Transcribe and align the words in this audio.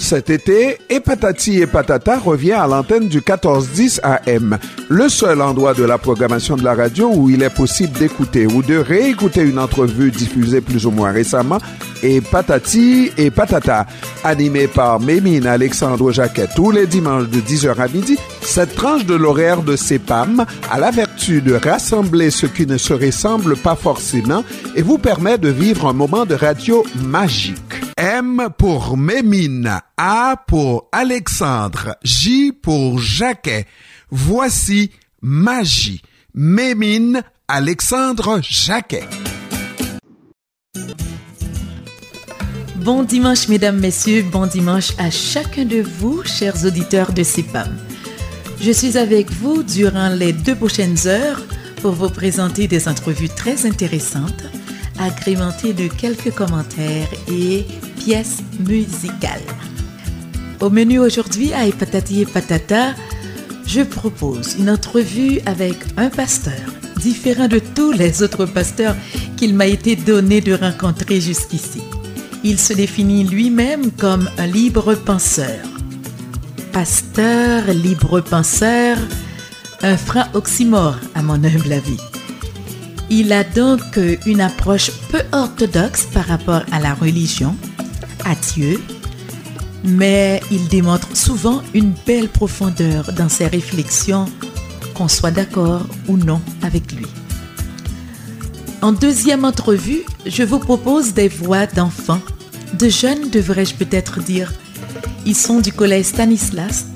Cet 0.00 0.30
été, 0.30 0.78
et 0.88 0.98
Patati 0.98 1.60
et 1.60 1.66
Patata 1.66 2.18
revient 2.18 2.52
à 2.52 2.66
l'antenne 2.66 3.06
du 3.06 3.18
1410 3.18 4.00
AM, 4.02 4.58
le 4.88 5.08
seul 5.10 5.42
endroit 5.42 5.74
de 5.74 5.84
la 5.84 5.98
programmation 5.98 6.56
de 6.56 6.64
la 6.64 6.74
radio 6.74 7.12
où 7.14 7.28
il 7.28 7.42
est 7.42 7.54
possible 7.54 7.96
d'écouter 7.96 8.46
ou 8.46 8.62
de 8.62 8.76
réécouter 8.76 9.42
une 9.42 9.58
entrevue 9.58 10.10
diffusée 10.10 10.62
plus 10.62 10.86
ou 10.86 10.90
moins 10.90 11.12
récemment, 11.12 11.58
et 12.02 12.22
Patati 12.22 13.12
et 13.18 13.30
Patata, 13.30 13.86
animé 14.24 14.66
par 14.68 14.98
Mémine 15.00 15.46
Alexandre 15.46 16.10
Jacquet 16.10 16.48
tous 16.56 16.70
les 16.70 16.86
dimanches 16.86 17.28
de 17.28 17.40
10h 17.40 17.78
à 17.78 17.86
midi, 17.86 18.18
cette 18.40 18.74
tranche 18.74 19.04
de 19.04 19.14
l'horaire 19.14 19.62
de 19.62 19.76
CEPAM 19.76 20.44
a 20.70 20.78
la 20.80 20.90
vertu 20.90 21.42
de 21.42 21.54
rassembler 21.54 22.30
ce 22.30 22.46
qui 22.46 22.66
ne 22.66 22.78
se 22.78 22.94
ressemble 22.94 23.54
pas 23.54 23.76
forcément 23.76 24.44
et 24.74 24.82
vous 24.82 24.98
permet 24.98 25.36
de 25.36 25.50
vivre 25.50 25.86
un 25.86 25.92
moment 25.92 26.24
de 26.24 26.34
radio 26.34 26.84
magique. 27.04 27.56
M 27.96 28.48
pour 28.56 28.96
Mémine, 28.96 29.78
A 30.02 30.42
pour 30.46 30.88
Alexandre, 30.92 31.94
J 32.02 32.52
pour 32.52 32.98
Jacquet. 32.98 33.66
Voici 34.10 34.92
Magie. 35.20 36.00
Mémine 36.32 37.22
Alexandre 37.46 38.40
Jacquet. 38.42 39.04
Bon 42.76 43.02
dimanche, 43.02 43.48
mesdames, 43.48 43.78
messieurs. 43.78 44.22
Bon 44.22 44.46
dimanche 44.46 44.92
à 44.96 45.10
chacun 45.10 45.66
de 45.66 45.82
vous, 45.82 46.24
chers 46.24 46.64
auditeurs 46.64 47.12
de 47.12 47.22
CEPAM. 47.22 47.68
Je 48.58 48.70
suis 48.70 48.96
avec 48.96 49.30
vous 49.30 49.62
durant 49.62 50.08
les 50.08 50.32
deux 50.32 50.56
prochaines 50.56 51.06
heures 51.08 51.42
pour 51.82 51.92
vous 51.92 52.08
présenter 52.08 52.68
des 52.68 52.88
entrevues 52.88 53.28
très 53.28 53.66
intéressantes, 53.66 54.44
agrémentées 54.98 55.74
de 55.74 55.88
quelques 55.88 56.34
commentaires 56.34 57.10
et 57.28 57.66
pièces 57.98 58.38
musicales. 58.66 59.59
Au 60.60 60.68
menu 60.68 60.98
aujourd'hui 60.98 61.54
à 61.54 61.66
Epatati 61.66 62.20
et 62.20 62.26
Patata, 62.26 62.94
je 63.66 63.80
propose 63.80 64.56
une 64.58 64.68
entrevue 64.68 65.40
avec 65.46 65.76
un 65.96 66.10
pasteur, 66.10 66.60
différent 66.98 67.48
de 67.48 67.60
tous 67.74 67.92
les 67.92 68.22
autres 68.22 68.44
pasteurs 68.44 68.94
qu'il 69.38 69.54
m'a 69.54 69.66
été 69.66 69.96
donné 69.96 70.42
de 70.42 70.52
rencontrer 70.52 71.18
jusqu'ici. 71.18 71.80
Il 72.44 72.58
se 72.58 72.74
définit 72.74 73.24
lui-même 73.24 73.90
comme 73.92 74.28
un 74.36 74.46
libre 74.46 74.94
penseur. 74.94 75.64
Pasteur, 76.72 77.64
libre 77.68 78.20
penseur, 78.20 78.98
un 79.80 79.96
franc 79.96 80.26
oxymore 80.34 80.96
à 81.14 81.22
mon 81.22 81.42
humble 81.42 81.72
avis. 81.72 82.00
Il 83.08 83.32
a 83.32 83.44
donc 83.44 83.98
une 84.26 84.42
approche 84.42 84.90
peu 85.10 85.22
orthodoxe 85.32 86.06
par 86.12 86.26
rapport 86.26 86.62
à 86.70 86.80
la 86.80 86.92
religion, 86.92 87.56
à 88.26 88.34
Dieu, 88.34 88.78
mais 89.84 90.40
il 90.50 90.68
démontre 90.68 91.16
souvent 91.16 91.62
une 91.74 91.92
belle 92.06 92.28
profondeur 92.28 93.12
dans 93.12 93.28
ses 93.28 93.46
réflexions, 93.46 94.26
qu'on 94.94 95.08
soit 95.08 95.30
d'accord 95.30 95.86
ou 96.08 96.16
non 96.16 96.40
avec 96.62 96.92
lui. 96.92 97.06
En 98.82 98.92
deuxième 98.92 99.44
entrevue, 99.44 100.02
je 100.26 100.42
vous 100.42 100.58
propose 100.58 101.12
des 101.12 101.28
voix 101.28 101.66
d'enfants, 101.66 102.20
de 102.78 102.88
jeunes 102.88 103.30
devrais-je 103.30 103.74
peut-être 103.74 104.20
dire. 104.20 104.52
Ils 105.26 105.36
sont 105.36 105.60
du 105.60 105.72
collège 105.72 106.06
Stanislas. 106.06 106.86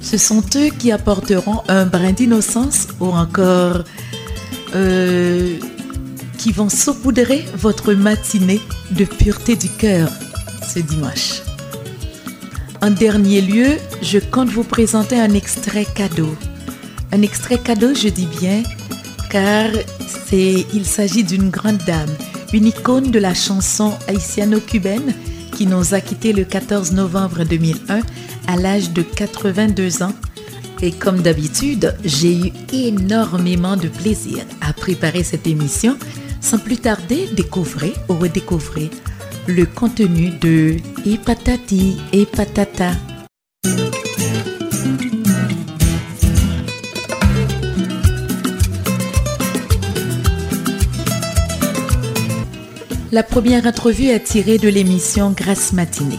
Ce 0.00 0.18
sont 0.18 0.42
eux 0.56 0.68
qui 0.78 0.92
apporteront 0.92 1.62
un 1.68 1.86
brin 1.86 2.12
d'innocence 2.12 2.88
ou 3.00 3.06
encore 3.06 3.84
euh, 4.74 5.58
qui 6.38 6.52
vont 6.52 6.68
saupoudrer 6.68 7.44
votre 7.56 7.92
matinée 7.92 8.60
de 8.90 9.04
pureté 9.04 9.56
du 9.56 9.68
cœur 9.68 10.10
ce 10.66 10.80
dimanche. 10.80 11.51
En 12.82 12.90
dernier 12.90 13.40
lieu, 13.40 13.78
je 14.02 14.18
compte 14.18 14.48
vous 14.48 14.64
présenter 14.64 15.14
un 15.14 15.34
extrait 15.34 15.84
cadeau. 15.84 16.34
Un 17.12 17.22
extrait 17.22 17.58
cadeau, 17.58 17.94
je 17.94 18.08
dis 18.08 18.26
bien, 18.26 18.64
car 19.30 19.70
il 20.32 20.84
s'agit 20.84 21.22
d'une 21.22 21.48
grande 21.48 21.78
dame, 21.86 22.10
une 22.52 22.66
icône 22.66 23.12
de 23.12 23.20
la 23.20 23.34
chanson 23.34 23.92
haïtiano-cubaine 24.08 25.14
qui 25.56 25.68
nous 25.68 25.94
a 25.94 26.00
quittés 26.00 26.32
le 26.32 26.42
14 26.42 26.90
novembre 26.90 27.44
2001 27.44 28.00
à 28.48 28.56
l'âge 28.56 28.90
de 28.90 29.02
82 29.02 30.02
ans. 30.02 30.14
Et 30.80 30.90
comme 30.90 31.22
d'habitude, 31.22 31.94
j'ai 32.04 32.34
eu 32.34 32.52
énormément 32.72 33.76
de 33.76 33.86
plaisir 33.86 34.38
à 34.60 34.72
préparer 34.72 35.22
cette 35.22 35.46
émission. 35.46 35.96
Sans 36.40 36.58
plus 36.58 36.78
tarder, 36.78 37.28
découvrez 37.36 37.92
ou 38.08 38.14
redécouvrez 38.14 38.90
le 39.48 39.66
contenu 39.66 40.30
de 40.30 40.76
Et 41.04 41.18
patati 41.18 41.96
et 42.12 42.26
patata. 42.26 42.92
La 53.10 53.22
première 53.22 53.66
entrevue 53.66 54.06
est 54.06 54.20
tirée 54.20 54.58
de 54.58 54.68
l'émission 54.68 55.32
Grâce 55.32 55.72
matinée. 55.72 56.18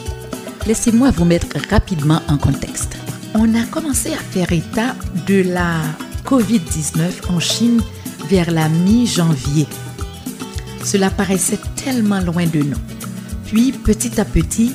Laissez-moi 0.68 1.12
vous 1.12 1.26
mettre 1.26 1.58
rapidement 1.70 2.22
en 2.28 2.38
contexte. 2.38 2.98
On 3.36 3.56
a 3.56 3.66
commencé 3.66 4.14
à 4.14 4.18
faire 4.18 4.52
état 4.52 4.96
de 5.28 5.42
la 5.42 5.82
COVID-19 6.26 7.32
en 7.32 7.40
Chine 7.40 7.82
vers 8.30 8.52
la 8.52 8.70
mi-janvier. 8.70 9.66
Cela 10.84 11.10
paraissait 11.10 11.60
tellement 11.84 12.20
loin 12.20 12.46
de 12.46 12.60
nous. 12.60 12.93
Puis, 13.54 13.72
petit 13.72 14.20
à 14.20 14.26
petit, 14.26 14.74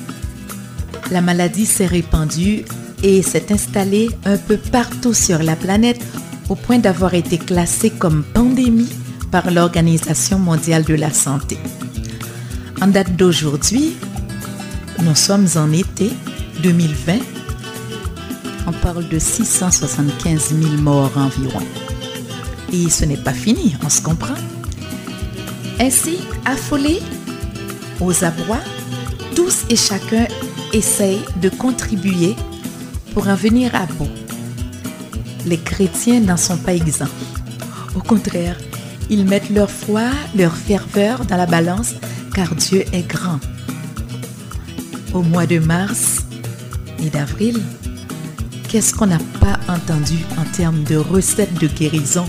la 1.11 1.19
maladie 1.19 1.65
s'est 1.65 1.85
répandue 1.85 2.63
et 3.03 3.21
s'est 3.21 3.51
installée 3.51 4.09
un 4.23 4.37
peu 4.37 4.55
partout 4.55 5.13
sur 5.13 5.43
la 5.43 5.57
planète 5.57 6.01
au 6.47 6.55
point 6.55 6.79
d'avoir 6.79 7.13
été 7.13 7.37
classée 7.37 7.89
comme 7.89 8.23
pandémie 8.23 8.87
par 9.31 9.51
l'Organisation 9.51 10.39
mondiale 10.39 10.85
de 10.85 10.93
la 10.93 11.11
santé. 11.11 11.57
En 12.81 12.87
date 12.87 13.17
d'aujourd'hui, 13.17 13.97
nous 15.03 15.15
sommes 15.15 15.47
en 15.57 15.73
été 15.73 16.13
2020. 16.63 17.17
On 18.65 18.71
parle 18.71 19.09
de 19.09 19.19
675 19.19 20.55
000 20.57 20.81
morts 20.81 21.11
environ. 21.17 21.65
Et 22.71 22.89
ce 22.89 23.03
n'est 23.03 23.17
pas 23.17 23.33
fini, 23.33 23.75
on 23.83 23.89
se 23.89 24.01
comprend. 24.01 24.39
Ainsi, 25.81 26.19
affolés 26.45 27.01
aux 27.99 28.23
abois, 28.23 28.61
tous 29.35 29.65
et 29.69 29.75
chacun 29.75 30.27
essayent 30.73 31.25
de 31.41 31.49
contribuer 31.49 32.35
pour 33.13 33.27
en 33.27 33.35
venir 33.35 33.75
à 33.75 33.85
bout. 33.85 34.09
Les 35.45 35.57
chrétiens 35.57 36.19
n'en 36.19 36.37
sont 36.37 36.57
pas 36.57 36.73
exempts. 36.73 37.07
Au 37.95 38.01
contraire, 38.01 38.57
ils 39.09 39.25
mettent 39.25 39.49
leur 39.49 39.71
foi, 39.71 40.09
leur 40.35 40.55
ferveur 40.55 41.25
dans 41.25 41.37
la 41.37 41.45
balance 41.45 41.93
car 42.33 42.53
Dieu 42.55 42.83
est 42.93 43.07
grand. 43.07 43.39
Au 45.13 45.23
mois 45.23 45.47
de 45.47 45.59
mars 45.59 46.23
et 47.03 47.09
d'avril, 47.09 47.59
qu'est-ce 48.67 48.93
qu'on 48.93 49.07
n'a 49.07 49.17
pas 49.39 49.59
entendu 49.67 50.17
en 50.37 50.45
termes 50.55 50.83
de 50.83 50.97
recettes 50.97 51.59
de 51.59 51.67
guérison 51.67 52.25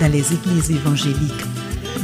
dans 0.00 0.10
les 0.10 0.32
églises 0.32 0.70
évangéliques, 0.70 1.44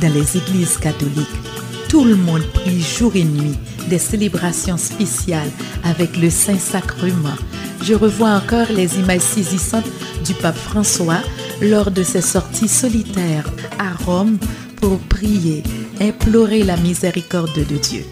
dans 0.01 0.13
les 0.13 0.37
églises 0.37 0.77
catholiques? 0.77 1.50
Tout 1.91 2.05
le 2.05 2.15
monde 2.15 2.45
prie 2.55 2.81
jour 2.81 3.17
et 3.17 3.25
nuit 3.25 3.59
des 3.89 3.99
célébrations 3.99 4.77
spéciales 4.77 5.51
avec 5.83 6.17
le 6.17 6.31
Saint-Sacrement. 6.31 7.35
Je 7.83 7.95
revois 7.95 8.31
encore 8.31 8.69
les 8.71 9.01
images 9.01 9.23
saisissantes 9.23 9.91
du 10.25 10.33
pape 10.35 10.57
François 10.57 11.19
lors 11.61 11.91
de 11.91 12.05
ses 12.05 12.21
sorties 12.21 12.69
solitaires 12.69 13.51
à 13.81 13.93
Rome 14.05 14.39
pour 14.77 15.01
prier 15.01 15.65
implorer 16.01 16.63
la 16.63 16.77
miséricorde 16.77 17.55
de 17.55 17.77
Dieu 17.77 18.05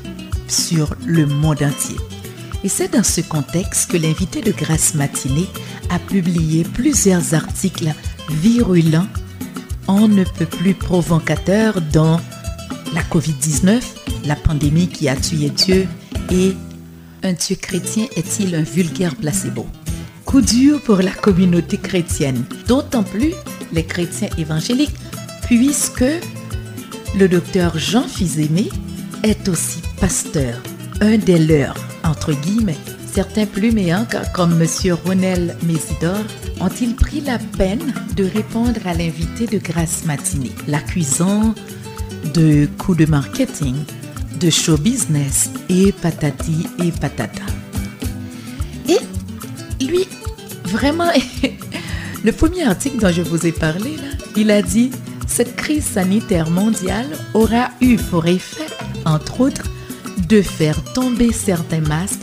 sur 0.48 0.96
le 1.06 1.26
monde 1.26 1.62
entier. 1.62 1.98
Et 2.64 2.68
c'est 2.68 2.92
dans 2.94 3.04
ce 3.04 3.20
contexte 3.20 3.92
que 3.92 3.96
l'invité 3.96 4.40
de 4.40 4.50
Grâce 4.50 4.94
Matinée 4.94 5.46
a 5.90 6.00
publié 6.00 6.64
plusieurs 6.64 7.32
articles 7.32 7.94
virulents, 8.28 9.06
on 9.86 10.08
ne 10.08 10.24
peut 10.24 10.46
plus 10.46 10.74
provocateurs, 10.74 11.80
dont 11.80 12.18
la 12.94 13.02
COVID-19, 13.02 13.80
la 14.24 14.36
pandémie 14.36 14.88
qui 14.88 15.08
a 15.08 15.16
tué 15.16 15.50
Dieu 15.50 15.86
et 16.30 16.54
un 17.22 17.32
Dieu 17.32 17.56
chrétien 17.56 18.06
est-il 18.16 18.54
un 18.54 18.62
vulgaire 18.62 19.16
placebo? 19.16 19.66
Coup 20.24 20.40
dur 20.40 20.80
pour 20.82 20.98
la 20.98 21.10
communauté 21.10 21.78
chrétienne, 21.78 22.44
d'autant 22.66 23.02
plus 23.02 23.32
les 23.72 23.84
chrétiens 23.84 24.28
évangéliques, 24.38 24.94
puisque 25.46 26.04
le 27.18 27.28
docteur 27.28 27.78
Jean 27.78 28.06
Fizemé 28.06 28.68
est 29.22 29.48
aussi 29.48 29.80
pasteur, 30.00 30.62
un 31.00 31.16
des 31.18 31.38
leurs, 31.38 31.76
entre 32.04 32.32
guillemets. 32.32 32.76
Certains 33.10 33.46
pluméens, 33.46 34.06
comme 34.34 34.62
M. 34.62 34.94
Ronel 35.04 35.56
Mésidor, 35.62 36.22
ont-ils 36.60 36.94
pris 36.94 37.20
la 37.22 37.38
peine 37.38 37.92
de 38.16 38.24
répondre 38.24 38.80
à 38.86 38.94
l'invité 38.94 39.46
de 39.46 39.58
Grâce 39.58 40.04
Matinée, 40.04 40.52
l'accusant 40.68 41.54
de 42.38 42.68
coups 42.78 42.98
de 42.98 43.06
marketing, 43.06 43.74
de 44.38 44.48
show 44.48 44.76
business 44.76 45.50
et 45.68 45.90
patati 45.90 46.68
et 46.84 46.92
patata. 46.92 47.42
Et 48.88 49.84
lui, 49.84 50.06
vraiment, 50.64 51.10
le 52.24 52.30
premier 52.30 52.62
article 52.62 52.98
dont 52.98 53.10
je 53.10 53.22
vous 53.22 53.44
ai 53.44 53.50
parlé, 53.50 53.96
il 54.36 54.52
a 54.52 54.62
dit, 54.62 54.92
cette 55.26 55.56
crise 55.56 55.84
sanitaire 55.84 56.48
mondiale 56.48 57.08
aura 57.34 57.70
eu 57.80 57.96
pour 57.96 58.26
effet, 58.26 58.68
entre 59.04 59.40
autres, 59.40 59.68
de 60.28 60.40
faire 60.40 60.80
tomber 60.94 61.32
certains 61.32 61.80
masques 61.80 62.20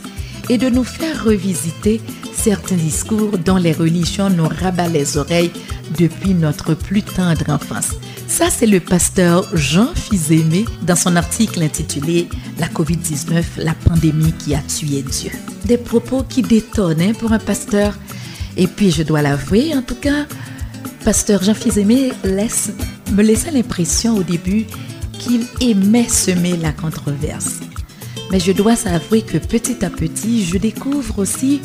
et 0.48 0.56
de 0.56 0.70
nous 0.70 0.84
faire 0.84 1.24
revisiter 1.24 2.00
certains 2.32 2.76
discours 2.76 3.36
dont 3.36 3.56
les 3.56 3.72
religions 3.72 4.30
nous 4.30 4.48
rabattent 4.48 4.92
les 4.94 5.18
oreilles 5.18 5.52
depuis 5.98 6.34
notre 6.34 6.74
plus 6.74 7.02
tendre 7.02 7.48
enfance. 7.48 7.90
Ça, 8.26 8.50
c'est 8.50 8.66
le 8.66 8.80
pasteur 8.80 9.48
Jean 9.56 9.94
Fizémé 9.94 10.64
dans 10.82 10.96
son 10.96 11.16
article 11.16 11.62
intitulé 11.62 12.28
La 12.58 12.66
COVID-19, 12.68 13.42
la 13.58 13.74
pandémie 13.74 14.32
qui 14.32 14.54
a 14.54 14.60
tué 14.60 15.02
Dieu. 15.02 15.30
Des 15.64 15.78
propos 15.78 16.22
qui 16.22 16.42
détonnent 16.42 17.00
hein, 17.00 17.12
pour 17.18 17.32
un 17.32 17.38
pasteur. 17.38 17.94
Et 18.56 18.66
puis, 18.66 18.90
je 18.90 19.02
dois 19.02 19.22
l'avouer, 19.22 19.74
en 19.74 19.82
tout 19.82 19.94
cas, 19.94 20.26
pasteur 21.04 21.42
Jean 21.42 21.54
Fizémé 21.54 22.12
laisse, 22.24 22.72
me 23.12 23.22
laissait 23.22 23.50
l'impression 23.50 24.16
au 24.16 24.22
début 24.22 24.66
qu'il 25.18 25.46
aimait 25.60 26.08
semer 26.08 26.56
la 26.56 26.72
controverse. 26.72 27.60
Mais 28.30 28.40
je 28.40 28.52
dois 28.52 28.74
avouer 28.86 29.22
que 29.22 29.38
petit 29.38 29.84
à 29.84 29.90
petit, 29.90 30.44
je 30.44 30.58
découvre 30.58 31.20
aussi 31.20 31.60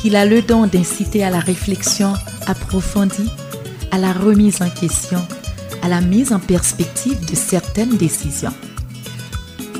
qu'il 0.00 0.16
a 0.16 0.26
le 0.26 0.42
don 0.42 0.66
d'inciter 0.66 1.22
à 1.22 1.30
la 1.30 1.38
réflexion 1.38 2.14
approfondie, 2.46 3.30
à 3.90 3.98
la 3.98 4.12
remise 4.12 4.62
en 4.62 4.70
question, 4.70 5.24
à 5.82 5.88
la 5.88 6.00
mise 6.00 6.32
en 6.32 6.38
perspective 6.38 7.18
de 7.28 7.34
certaines 7.34 7.96
décisions. 7.96 8.52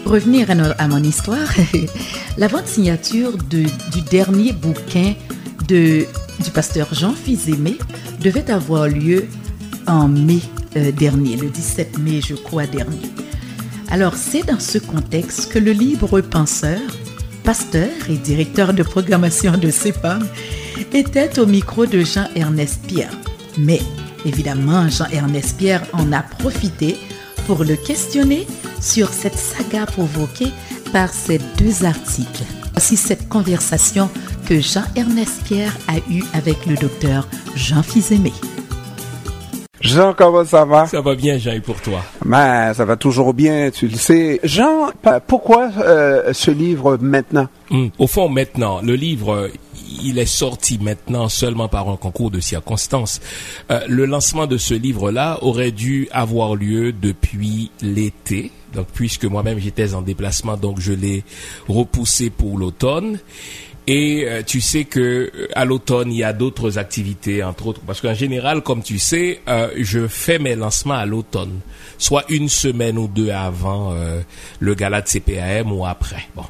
Revenir 0.05 0.49
à, 0.51 0.89
mon 0.89 1.03
histoire, 1.03 1.49
la 2.37 2.49
vente 2.49 2.67
signature 2.67 3.39
du 3.39 3.67
dernier 4.11 4.53
bouquin 4.53 5.15
de, 5.69 6.07
du 6.43 6.51
pasteur 6.53 6.93
Jean 6.93 7.15
Fils-Aimé 7.15 7.79
devait 8.21 8.51
avoir 8.51 8.89
lieu 8.89 9.27
en 9.87 10.09
mai 10.09 10.41
euh, 10.77 10.91
dernier, 10.93 11.37
le 11.37 11.49
17 11.49 11.99
mai, 11.99 12.21
je 12.21 12.35
crois, 12.35 12.67
dernier. 12.67 13.11
Alors, 13.91 14.15
c'est 14.15 14.43
dans 14.43 14.61
ce 14.61 14.79
contexte 14.79 15.53
que 15.53 15.59
le 15.59 15.73
libre 15.73 16.21
penseur 16.21 16.81
pasteur 17.43 17.91
et 18.09 18.17
directeur 18.17 18.73
de 18.73 18.83
programmation 18.83 19.57
de 19.59 19.71
CEPAM, 19.71 20.27
était 20.93 21.39
au 21.39 21.47
micro 21.47 21.87
de 21.87 22.01
Jean-Ernest 22.01 22.81
Pierre. 22.87 23.13
Mais 23.59 23.81
évidemment, 24.25 24.89
Jean-Ernest 24.89 25.57
Pierre 25.59 25.83
en 25.93 26.13
a 26.13 26.23
profité 26.23 26.97
pour 27.47 27.65
le 27.65 27.77
questionner 27.77 28.47
sur 28.81 29.09
cette 29.09 29.39
saga 29.39 29.87
provoquée 29.87 30.53
par 30.93 31.09
ces 31.09 31.39
deux 31.59 31.85
articles. 31.85 32.45
Voici 32.73 32.97
cette 32.97 33.29
conversation 33.29 34.09
que 34.47 34.61
Jean-Ernest 34.61 35.43
Pierre 35.45 35.77
a 35.89 35.99
eue 36.11 36.25
avec 36.35 36.67
le 36.67 36.77
docteur 36.77 37.29
Jean 37.55 37.83
Fizemé. 37.83 38.33
Jean, 39.81 40.15
comment 40.15 40.45
ça 40.45 40.65
va? 40.65 40.87
Ça 40.87 41.01
va 41.01 41.15
bien, 41.17 41.39
Jean, 41.39 41.53
et 41.53 41.61
pour 41.61 41.81
toi? 41.81 42.03
Ben, 42.25 42.73
ça 42.73 42.85
va 42.85 42.97
toujours 42.97 43.35
bien, 43.35 43.71
tu 43.71 43.89
le 43.89 43.97
sais. 43.97 44.39
Jean, 44.45 44.91
pourquoi 45.27 45.71
euh, 45.79 46.33
ce 46.33 46.53
livre 46.53 46.99
maintenant? 47.01 47.49
Hmm. 47.69 47.89
Au 47.99 48.07
fond, 48.07 48.29
maintenant, 48.29 48.81
le 48.81 48.95
livre, 48.95 49.49
il 50.03 50.19
est 50.19 50.27
sorti 50.27 50.79
maintenant 50.79 51.29
seulement 51.29 51.69
par 51.69 51.89
un 51.89 51.97
concours 51.97 52.31
de 52.31 52.41
circonstances. 52.41 53.21
Euh, 53.71 53.81
le 53.89 54.07
lancement 54.07 54.47
de 54.47 54.59
ce 54.59 54.75
livre-là 54.75 55.39
aurait 55.43 55.73
dû 55.73 56.09
avoir 56.13 56.55
lieu 56.55 56.93
depuis 56.93 57.71
l'été. 57.81 58.51
Donc, 58.75 58.87
puisque 58.95 59.25
moi-même 59.25 59.59
j'étais 59.59 59.95
en 59.95 60.03
déplacement, 60.03 60.57
donc 60.57 60.81
je 60.81 60.93
l'ai 60.93 61.25
repoussé 61.69 62.31
pour 62.31 62.59
l'automne. 62.59 63.19
Et 63.89 64.25
euh, 64.27 64.43
tu 64.47 64.61
sais 64.61 64.85
que 64.85 65.01
euh, 65.35 65.49
à 65.55 65.65
l'automne, 65.65 66.13
il 66.13 66.19
y 66.19 66.25
a 66.25 66.33
d'autres 66.33 66.79
activités, 66.79 67.43
entre 67.43 67.67
autres, 67.67 67.81
parce 67.87 68.01
qu'en 68.01 68.15
général, 68.15 68.63
comme 68.63 68.83
tu 68.83 68.99
sais, 68.99 69.41
je 69.77 70.07
fais 70.07 70.39
mes 70.39 70.55
lancements 70.55 70.95
à 70.95 71.05
l'automne, 71.05 71.61
soit 71.99 72.25
une 72.29 72.49
semaine 72.49 72.97
ou 72.97 73.09
deux 73.09 73.31
avant 73.31 73.95
le 74.61 74.75
gala 74.75 75.03
de 75.03 75.09
CPAM 75.09 75.73
ou 75.73 75.85
après. 75.85 76.29
Bon. 76.37 76.45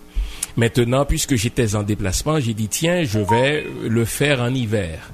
Maintenant, 0.56 1.04
puisque 1.04 1.36
j'étais 1.36 1.74
en 1.74 1.82
déplacement, 1.82 2.40
j'ai 2.40 2.54
dit 2.54 2.68
tiens, 2.68 3.04
je 3.04 3.18
vais 3.18 3.66
le 3.88 4.04
faire 4.04 4.40
en 4.40 4.52
hiver. 4.52 5.10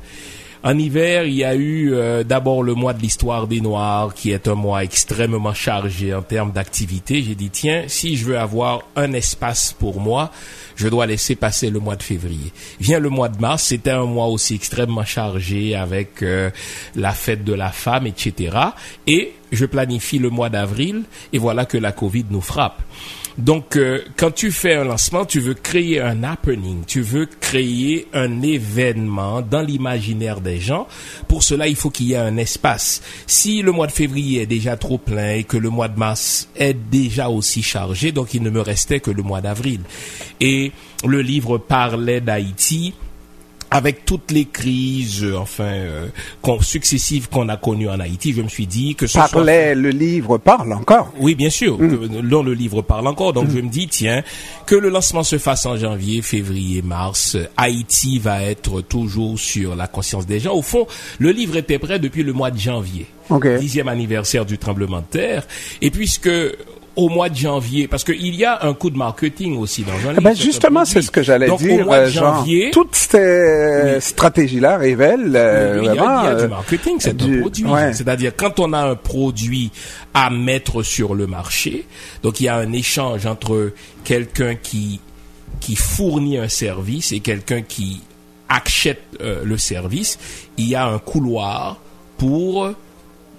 En 0.64 0.76
hiver, 0.76 1.24
il 1.24 1.34
y 1.34 1.44
a 1.44 1.54
eu 1.54 1.94
d'abord 2.24 2.64
le 2.64 2.74
mois 2.74 2.92
de 2.92 3.00
l'histoire 3.00 3.46
des 3.46 3.60
Noirs, 3.60 4.12
qui 4.12 4.32
est 4.32 4.48
un 4.48 4.56
mois 4.56 4.82
extrêmement 4.82 5.54
chargé 5.54 6.12
en 6.12 6.22
termes 6.22 6.50
d'activité. 6.50 7.22
J'ai 7.22 7.36
dit, 7.36 7.48
tiens, 7.48 7.84
si 7.86 8.16
je 8.16 8.24
veux 8.24 8.38
avoir 8.38 8.82
un 8.96 9.12
espace 9.12 9.72
pour 9.72 10.00
moi, 10.00 10.32
je 10.78 10.88
dois 10.88 11.06
laisser 11.06 11.34
passer 11.34 11.70
le 11.70 11.80
mois 11.80 11.96
de 11.96 12.02
février. 12.02 12.52
Vient 12.80 13.00
le 13.00 13.08
mois 13.08 13.28
de 13.28 13.40
mars, 13.40 13.64
c'était 13.64 13.90
un 13.90 14.04
mois 14.04 14.26
aussi 14.26 14.54
extrêmement 14.54 15.04
chargé 15.04 15.74
avec 15.74 16.22
euh, 16.22 16.50
la 16.94 17.12
fête 17.12 17.44
de 17.44 17.52
la 17.52 17.70
femme, 17.70 18.06
etc. 18.06 18.56
Et 19.06 19.32
je 19.50 19.66
planifie 19.66 20.18
le 20.18 20.30
mois 20.30 20.50
d'avril 20.50 21.02
et 21.32 21.38
voilà 21.38 21.66
que 21.66 21.78
la 21.78 21.92
Covid 21.92 22.26
nous 22.30 22.40
frappe. 22.40 22.80
Donc, 23.38 23.76
euh, 23.76 24.00
quand 24.16 24.32
tu 24.32 24.50
fais 24.50 24.74
un 24.74 24.84
lancement, 24.84 25.24
tu 25.24 25.38
veux 25.38 25.54
créer 25.54 26.00
un 26.00 26.24
happening, 26.24 26.84
tu 26.84 27.02
veux 27.02 27.26
créer 27.26 28.08
un 28.12 28.42
événement 28.42 29.42
dans 29.42 29.62
l'imaginaire 29.62 30.40
des 30.40 30.58
gens. 30.58 30.88
Pour 31.28 31.44
cela, 31.44 31.68
il 31.68 31.76
faut 31.76 31.90
qu'il 31.90 32.08
y 32.08 32.14
ait 32.14 32.16
un 32.16 32.36
espace. 32.36 33.00
Si 33.28 33.62
le 33.62 33.70
mois 33.70 33.86
de 33.86 33.92
février 33.92 34.42
est 34.42 34.46
déjà 34.46 34.76
trop 34.76 34.98
plein 34.98 35.34
et 35.34 35.44
que 35.44 35.56
le 35.56 35.70
mois 35.70 35.86
de 35.86 35.98
mars 35.98 36.48
est 36.56 36.74
déjà 36.74 37.28
aussi 37.28 37.62
chargé, 37.62 38.10
donc 38.10 38.34
il 38.34 38.42
ne 38.42 38.50
me 38.50 38.60
restait 38.60 38.98
que 38.98 39.12
le 39.12 39.22
mois 39.22 39.40
d'avril. 39.40 39.80
Et 40.40 40.72
le 41.06 41.22
livre 41.22 41.58
parlait 41.58 42.20
d'Haïti 42.20 42.94
avec 43.70 44.04
toutes 44.04 44.30
les 44.30 44.46
crises, 44.46 45.22
euh, 45.22 45.36
enfin, 45.36 45.64
euh, 45.64 46.08
successives 46.60 47.28
qu'on 47.28 47.48
a 47.48 47.56
connues 47.56 47.88
en 47.88 48.00
Haïti, 48.00 48.32
je 48.32 48.42
me 48.42 48.48
suis 48.48 48.66
dit 48.66 48.94
que 48.94 49.06
ce 49.06 49.18
Parlait, 49.18 49.74
le 49.74 49.90
livre 49.90 50.38
parle 50.38 50.72
encore. 50.72 51.12
Oui, 51.18 51.34
bien 51.34 51.50
sûr, 51.50 51.78
mm. 51.78 52.22
dont 52.28 52.42
le 52.42 52.54
livre 52.54 52.82
parle 52.82 53.06
encore. 53.06 53.32
Donc, 53.32 53.48
mm. 53.48 53.56
je 53.56 53.60
me 53.60 53.68
dis, 53.68 53.88
tiens, 53.88 54.22
que 54.66 54.74
le 54.74 54.88
lancement 54.88 55.22
se 55.22 55.38
fasse 55.38 55.66
en 55.66 55.76
janvier, 55.76 56.22
février, 56.22 56.82
mars, 56.82 57.36
Haïti 57.56 58.18
va 58.18 58.42
être 58.42 58.80
toujours 58.80 59.38
sur 59.38 59.76
la 59.76 59.86
conscience 59.86 60.26
des 60.26 60.40
gens. 60.40 60.54
Au 60.54 60.62
fond, 60.62 60.86
le 61.18 61.30
livre 61.30 61.56
était 61.56 61.78
prêt 61.78 61.98
depuis 61.98 62.22
le 62.22 62.32
mois 62.32 62.50
de 62.50 62.58
janvier. 62.58 63.06
Dixième 63.60 63.88
anniversaire 63.88 64.46
du 64.46 64.56
tremblement 64.56 65.00
de 65.00 65.06
terre. 65.10 65.46
Et 65.82 65.90
puisque 65.90 66.30
au 66.98 67.08
mois 67.08 67.28
de 67.28 67.36
janvier 67.36 67.86
Parce 67.86 68.02
qu'il 68.02 68.34
y 68.34 68.44
a 68.44 68.66
un 68.66 68.74
coup 68.74 68.90
de 68.90 68.98
marketing 68.98 69.56
aussi 69.56 69.84
dans 69.84 70.10
un 70.10 70.14
eh 70.18 70.20
ben 70.20 70.34
Justement, 70.34 70.84
c'est 70.84 71.00
ce 71.00 71.12
que 71.12 71.22
j'allais 71.22 71.48
dire. 71.56 71.80
Au 71.80 71.84
mois 71.84 72.00
de 72.00 72.04
euh, 72.06 72.10
janvier, 72.10 72.70
toutes 72.72 72.96
ces 72.96 74.00
stratégies-là 74.00 74.78
révèlent 74.78 75.32
euh, 75.34 75.78
il, 75.80 75.86
y 75.86 75.98
a, 75.98 76.34
du 76.34 76.48
marketing, 76.48 76.96
c'est 76.98 77.22
un 77.22 77.40
produit. 77.40 77.64
C'est-à-dire 77.92 78.32
quand 78.36 78.58
on 78.58 78.72
a 78.72 78.80
un 78.80 78.96
produit 78.96 79.70
à 80.12 80.28
mettre 80.28 80.82
sur 80.82 81.14
le 81.14 81.28
marché, 81.28 81.86
donc 82.24 82.40
il 82.40 82.44
y 82.44 82.48
a 82.48 82.56
un 82.56 82.72
échange 82.72 83.26
entre 83.26 83.72
quelqu'un 84.04 84.56
qui 84.56 85.00
qui 85.60 85.76
fournit 85.76 86.38
un 86.38 86.48
service 86.48 87.12
et 87.12 87.20
quelqu'un 87.20 87.62
qui 87.62 88.00
achète 88.48 89.02
euh, 89.20 89.44
le 89.44 89.56
service, 89.58 90.18
il 90.56 90.68
y 90.68 90.74
a 90.74 90.86
un 90.86 90.98
couloir 90.98 91.78
pour 92.16 92.72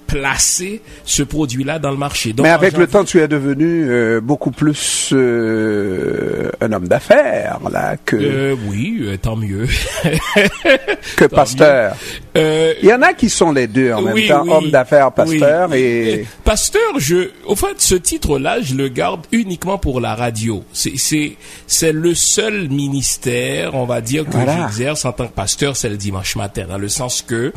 placer 0.09 0.81
ce 1.05 1.21
produit-là 1.21 1.77
dans 1.77 1.91
le 1.91 1.97
marché. 1.97 2.33
Mais 2.41 2.49
avec 2.49 2.75
le 2.77 2.87
temps, 2.87 3.03
tu 3.03 3.21
es 3.21 3.27
devenu 3.27 3.89
euh, 3.89 4.19
beaucoup 4.19 4.49
plus 4.49 5.11
euh, 5.13 6.49
un 6.61 6.71
homme 6.73 6.87
d'affaires, 6.87 7.59
là, 7.71 7.95
que... 8.03 8.15
Euh, 8.15 8.55
oui, 8.67 9.05
tant 9.21 9.35
mieux. 9.35 9.67
que 11.15 11.25
pasteur. 11.25 11.95
Il 12.35 12.87
y 12.87 12.93
en 12.93 13.01
a 13.03 13.13
qui 13.13 13.29
sont 13.29 13.51
les 13.51 13.67
deux 13.67 13.93
en 13.93 14.01
même 14.01 14.27
temps, 14.27 14.47
homme 14.47 14.71
d'affaires, 14.71 15.11
pasteur 15.11 15.73
et... 15.73 16.25
Pasteur, 16.43 16.97
je... 16.97 17.29
Au 17.45 17.55
fait, 17.55 17.75
ce 17.77 17.93
titre-là, 17.93 18.61
je 18.61 18.73
le 18.73 18.87
garde 18.87 19.27
uniquement 19.31 19.77
pour 19.77 20.01
la 20.01 20.15
radio. 20.15 20.63
C'est 20.73 20.93
c'est 21.67 21.91
le 21.91 22.15
seul 22.15 22.69
ministère, 22.69 23.75
on 23.75 23.85
va 23.85 24.01
dire, 24.01 24.25
que 24.25 24.37
j'exerce 24.39 25.05
en 25.05 25.11
tant 25.11 25.27
que 25.27 25.33
pasteur, 25.33 25.75
c'est 25.75 25.89
le 25.89 25.97
dimanche 25.97 26.35
matin, 26.35 26.65
dans 26.67 26.77
le 26.79 26.89
sens 26.89 27.21
que 27.21 27.53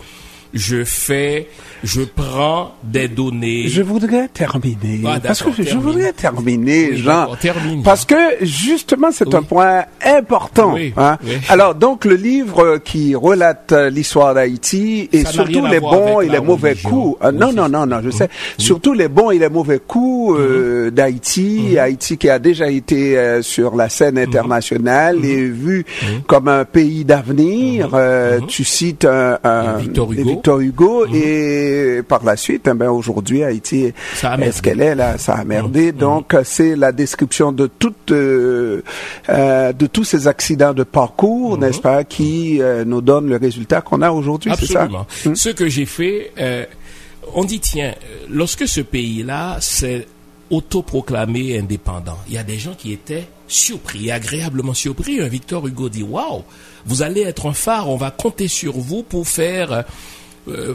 je 0.53 0.85
fais, 0.85 1.49
je 1.83 2.03
prends 2.03 2.75
des 2.83 3.09
données. 3.09 3.69
Je 3.69 3.83
voudrais 3.83 4.29
terminer. 4.29 5.01
Ah, 5.05 5.19
parce 5.23 5.43
que 5.43 5.51
je 5.63 5.77
voudrais 5.77 6.13
terminer, 6.13 6.97
Jean. 6.97 7.29
parce 7.85 8.05
que 8.05 8.15
justement, 8.43 9.09
c'est 9.13 9.35
un 9.35 9.43
point 9.43 9.85
important. 10.05 10.75
hein? 10.97 11.19
Alors, 11.49 11.75
donc, 11.75 12.05
le 12.05 12.15
livre 12.15 12.79
qui 12.79 13.15
relate 13.15 13.73
l'histoire 13.73 14.35
d'Haïti 14.35 15.09
et 15.13 15.25
surtout 15.25 15.67
les 15.67 15.81
bons 15.81 16.21
et 16.21 16.29
les 16.29 16.41
mauvais 16.41 16.75
coups. 16.75 17.17
Euh, 17.23 17.33
non, 17.33 17.53
non, 17.53 17.69
non, 17.69 17.87
non, 17.87 18.01
je 18.03 18.11
sais. 18.11 18.29
Surtout 18.59 18.93
les 18.93 19.09
bons 19.09 19.31
et 19.31 19.39
les 19.39 19.49
mauvais 19.49 19.79
coups 19.79 20.39
euh, 20.39 20.87
mhm. 20.87 20.91
d'Haïti. 20.91 21.69
Mhm. 21.73 21.79
Haïti 21.79 22.19
qui 22.19 22.29
a 22.29 22.39
déjà 22.39 22.69
été 22.69 23.19
euh, 23.19 23.43
sur 23.43 23.77
la 23.77 23.89
scène 23.89 24.17
mhm. 24.17 24.29
internationale 24.29 25.25
et 25.25 25.45
vu 25.45 25.85
comme 26.27 26.49
un 26.49 26.65
pays 26.65 27.05
d'avenir. 27.05 27.91
tu 28.49 28.65
cites 28.65 29.05
un, 29.05 29.39
un 29.45 29.77
Victor 29.79 30.13
Hugo. 30.13 30.31
Victor 30.31 30.61
Hugo. 30.61 31.07
Mhm. 31.07 31.15
Et 31.73 32.03
par 32.03 32.25
la 32.25 32.37
suite, 32.37 32.69
eh 32.71 32.75
ben, 32.75 32.91
aujourd'hui, 32.91 33.43
Haïti 33.45 33.85
est 33.85 33.95
ce 34.53 34.63
qu'elle 34.63 34.81
est 34.81 34.95
là, 34.95 35.19
ça 35.19 35.35
a 35.35 35.45
merdé. 35.45 35.93
Mhm. 35.93 35.99
Donc, 35.99 36.37
c'est 36.45 36.77
la 36.77 36.93
description 36.93 37.53
de 37.53 37.67
toute, 37.67 38.11
euh, 38.11 38.83
euh, 39.29 39.73
de 39.73 39.87
tous 39.87 40.05
ces 40.05 40.29
accidents 40.29 40.75
de 40.75 40.85
parcours, 40.85 41.59
n'est-ce 41.59 41.81
pas, 41.81 42.05
qui 42.05 42.61
euh, 42.61 42.85
nous 42.85 43.01
donnent 43.01 43.29
le 43.29 43.37
résultat 43.37 43.81
qu'on 43.81 44.03
a 44.03 44.11
aujourd'hui, 44.11 44.53
c'est 44.59 44.67
ça? 44.67 44.89
Hmm? 45.25 45.35
Ce 45.35 45.49
que 45.49 45.69
j'ai 45.69 45.87
fait, 45.87 46.33
euh, 46.39 46.65
on 47.35 47.45
dit, 47.45 47.61
tiens, 47.61 47.95
lorsque 48.29 48.67
ce 48.69 48.81
pays-là 48.81 49.59
s'est 49.61 50.07
autoproclamé 50.51 51.59
indépendant, 51.59 52.19
il 52.29 52.35
y 52.35 52.39
a 52.39 52.43
des 52.43 52.59
gens 52.59 52.75
qui 52.77 52.93
étaient 52.93 53.27
surpris, 53.47 54.11
agréablement 54.11 54.75
surpris. 54.75 55.21
Un 55.21 55.29
Victor 55.29 55.67
Hugo 55.67 55.89
dit, 55.89 56.03
waouh, 56.03 56.43
vous 56.87 57.03
allez 57.03 57.23
être 57.23 57.47
un 57.47 57.53
phare, 57.53 57.89
on 57.89 57.97
va 57.97 58.11
compter 58.11 58.49
sur 58.49 58.73
vous 58.73 59.03
pour 59.03 59.27
faire, 59.29 59.73
euh, 59.73 59.83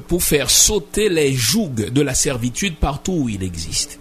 pour 0.07 0.23
faire 0.23 0.49
sauter 0.49 1.09
les 1.09 1.33
jougs 1.33 1.89
de 1.89 2.01
la 2.01 2.13
servitude 2.13 2.75
partout 2.75 3.13
où 3.23 3.29
il 3.29 3.43
existe. 3.43 3.99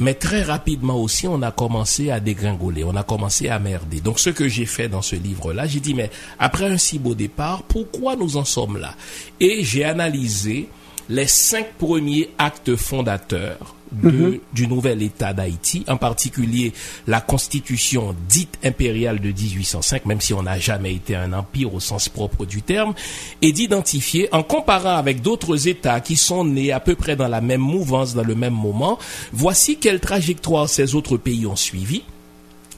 Mais 0.00 0.14
très 0.14 0.42
rapidement 0.42 1.00
aussi, 1.00 1.26
on 1.26 1.42
a 1.42 1.50
commencé 1.50 2.10
à 2.10 2.20
dégringoler, 2.20 2.84
on 2.84 2.94
a 2.94 3.02
commencé 3.02 3.48
à 3.48 3.58
merder. 3.58 4.00
Donc 4.00 4.20
ce 4.20 4.30
que 4.30 4.48
j'ai 4.48 4.66
fait 4.66 4.88
dans 4.88 5.02
ce 5.02 5.16
livre-là, 5.16 5.66
j'ai 5.66 5.80
dit, 5.80 5.94
mais 5.94 6.10
après 6.38 6.66
un 6.66 6.78
si 6.78 7.00
beau 7.00 7.16
départ, 7.16 7.64
pourquoi 7.64 8.14
nous 8.14 8.36
en 8.36 8.44
sommes 8.44 8.78
là? 8.78 8.94
Et 9.40 9.64
j'ai 9.64 9.84
analysé 9.84 10.68
les 11.08 11.26
cinq 11.26 11.72
premiers 11.78 12.30
actes 12.38 12.76
fondateurs 12.76 13.74
Mhm. 13.92 14.38
du 14.52 14.66
nouvel 14.66 15.02
État 15.02 15.32
d'Haïti, 15.32 15.84
en 15.88 15.96
particulier 15.96 16.72
la 17.06 17.20
constitution 17.20 18.14
dite 18.28 18.58
impériale 18.62 19.20
de 19.20 19.30
1805, 19.30 20.06
même 20.06 20.20
si 20.20 20.34
on 20.34 20.42
n'a 20.42 20.58
jamais 20.58 20.94
été 20.94 21.16
un 21.16 21.32
empire 21.32 21.74
au 21.74 21.80
sens 21.80 22.08
propre 22.08 22.44
du 22.44 22.62
terme, 22.62 22.94
et 23.42 23.52
d'identifier, 23.52 24.28
en 24.32 24.42
comparant 24.42 24.96
avec 24.96 25.22
d'autres 25.22 25.68
États 25.68 26.00
qui 26.00 26.16
sont 26.16 26.44
nés 26.44 26.72
à 26.72 26.80
peu 26.80 26.94
près 26.94 27.16
dans 27.16 27.28
la 27.28 27.40
même 27.40 27.60
mouvance, 27.60 28.14
dans 28.14 28.24
le 28.24 28.34
même 28.34 28.54
moment, 28.54 28.98
voici 29.32 29.78
quelle 29.78 30.00
trajectoire 30.00 30.68
ces 30.68 30.94
autres 30.94 31.16
pays 31.16 31.46
ont 31.46 31.56
suivi. 31.56 32.02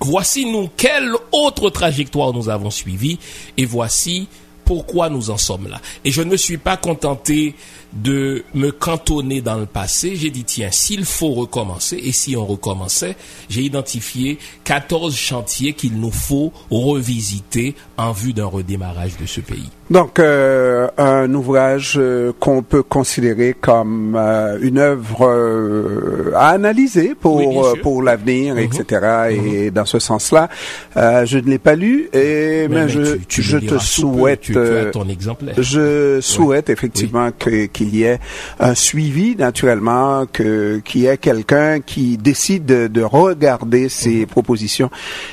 Voici 0.00 0.50
nous 0.50 0.71
quelle 0.76 1.12
autre 1.33 1.69
trajectoire 1.69 2.33
nous 2.33 2.49
avons 2.49 2.71
suivi 2.71 3.19
et 3.59 3.67
voici 3.67 4.29
pourquoi 4.64 5.11
nous 5.11 5.31
en 5.31 5.37
sommes 5.37 5.69
là. 5.69 5.81
Et 6.05 6.12
je 6.12 6.23
ne 6.23 6.31
me 6.31 6.37
suis 6.37 6.57
pas 6.57 6.76
contenté 6.76 7.57
de 7.92 8.44
me 8.54 8.70
cantonner 8.70 9.40
dans 9.40 9.56
le 9.56 9.66
passé. 9.66 10.16
J'ai 10.16 10.30
dit, 10.30 10.44
tiens, 10.44 10.70
s'il 10.70 11.04
faut 11.04 11.32
recommencer, 11.32 11.97
et 11.97 12.12
si 12.12 12.37
on 12.37 12.47
recommençait, 12.47 13.16
j'ai 13.49 13.62
identifié 13.62 14.38
14 14.64 15.14
chantiers 15.14 15.73
qu'il 15.73 15.99
nous 15.99 16.11
faut 16.11 16.52
revisiter 16.70 17.75
en 17.97 18.12
vue 18.12 18.32
d'un 18.32 18.47
redémarrage 18.47 19.16
de 19.18 19.26
ce 19.26 19.40
pays. 19.40 19.70
Donc, 19.90 20.20
euh, 20.20 20.88
un 20.99 21.35
ouvrage 21.35 21.97
euh, 21.99 22.32
qu'on 22.38 22.62
peut 22.62 22.85
considérer 22.85 23.56
comme 23.61 24.14
euh, 24.16 24.56
une 24.62 24.78
œuvre 24.78 26.32
à 26.37 26.50
analyser 26.50 27.16
pour 27.20 27.76
pour 27.82 28.02
l'avenir, 28.02 28.56
etc. 28.56 28.85
Mhm. 29.30 29.47
Et 29.47 29.64
mhm. 29.64 29.70
dans 29.70 29.85
ce 29.85 29.99
sens-là, 29.99 30.49
je 30.94 31.38
ne 31.38 31.50
l'ai 31.50 31.59
pas 31.59 31.75
lu, 31.75 32.09
et 32.12 32.68
mais, 32.68 32.88
je, 32.88 33.16
je 33.28 33.59
te 33.59 33.78
souhaite. 33.78 34.42
Tu, 34.42 34.54
ton 34.92 35.09
exemplaire. 35.09 35.56
Je 35.59 36.20
souhaite 36.20 36.70
effectivement 36.70 37.30
que 37.37 37.66
qu'il 37.80 37.96
y 37.96 38.02
ait 38.02 38.20
un 38.58 38.75
suivi 38.75 39.37
naturellement, 39.37 40.26
que 40.30 40.82
qu'il 40.84 41.02
y 41.02 41.06
ait 41.06 41.16
quelqu'un 41.16 41.80
qui 41.80 42.18
décide 42.18 42.66
de, 42.66 43.02
regarder 43.02 43.88
ces 43.88 44.20
mhm. 44.20 44.26
propositions 44.26 44.90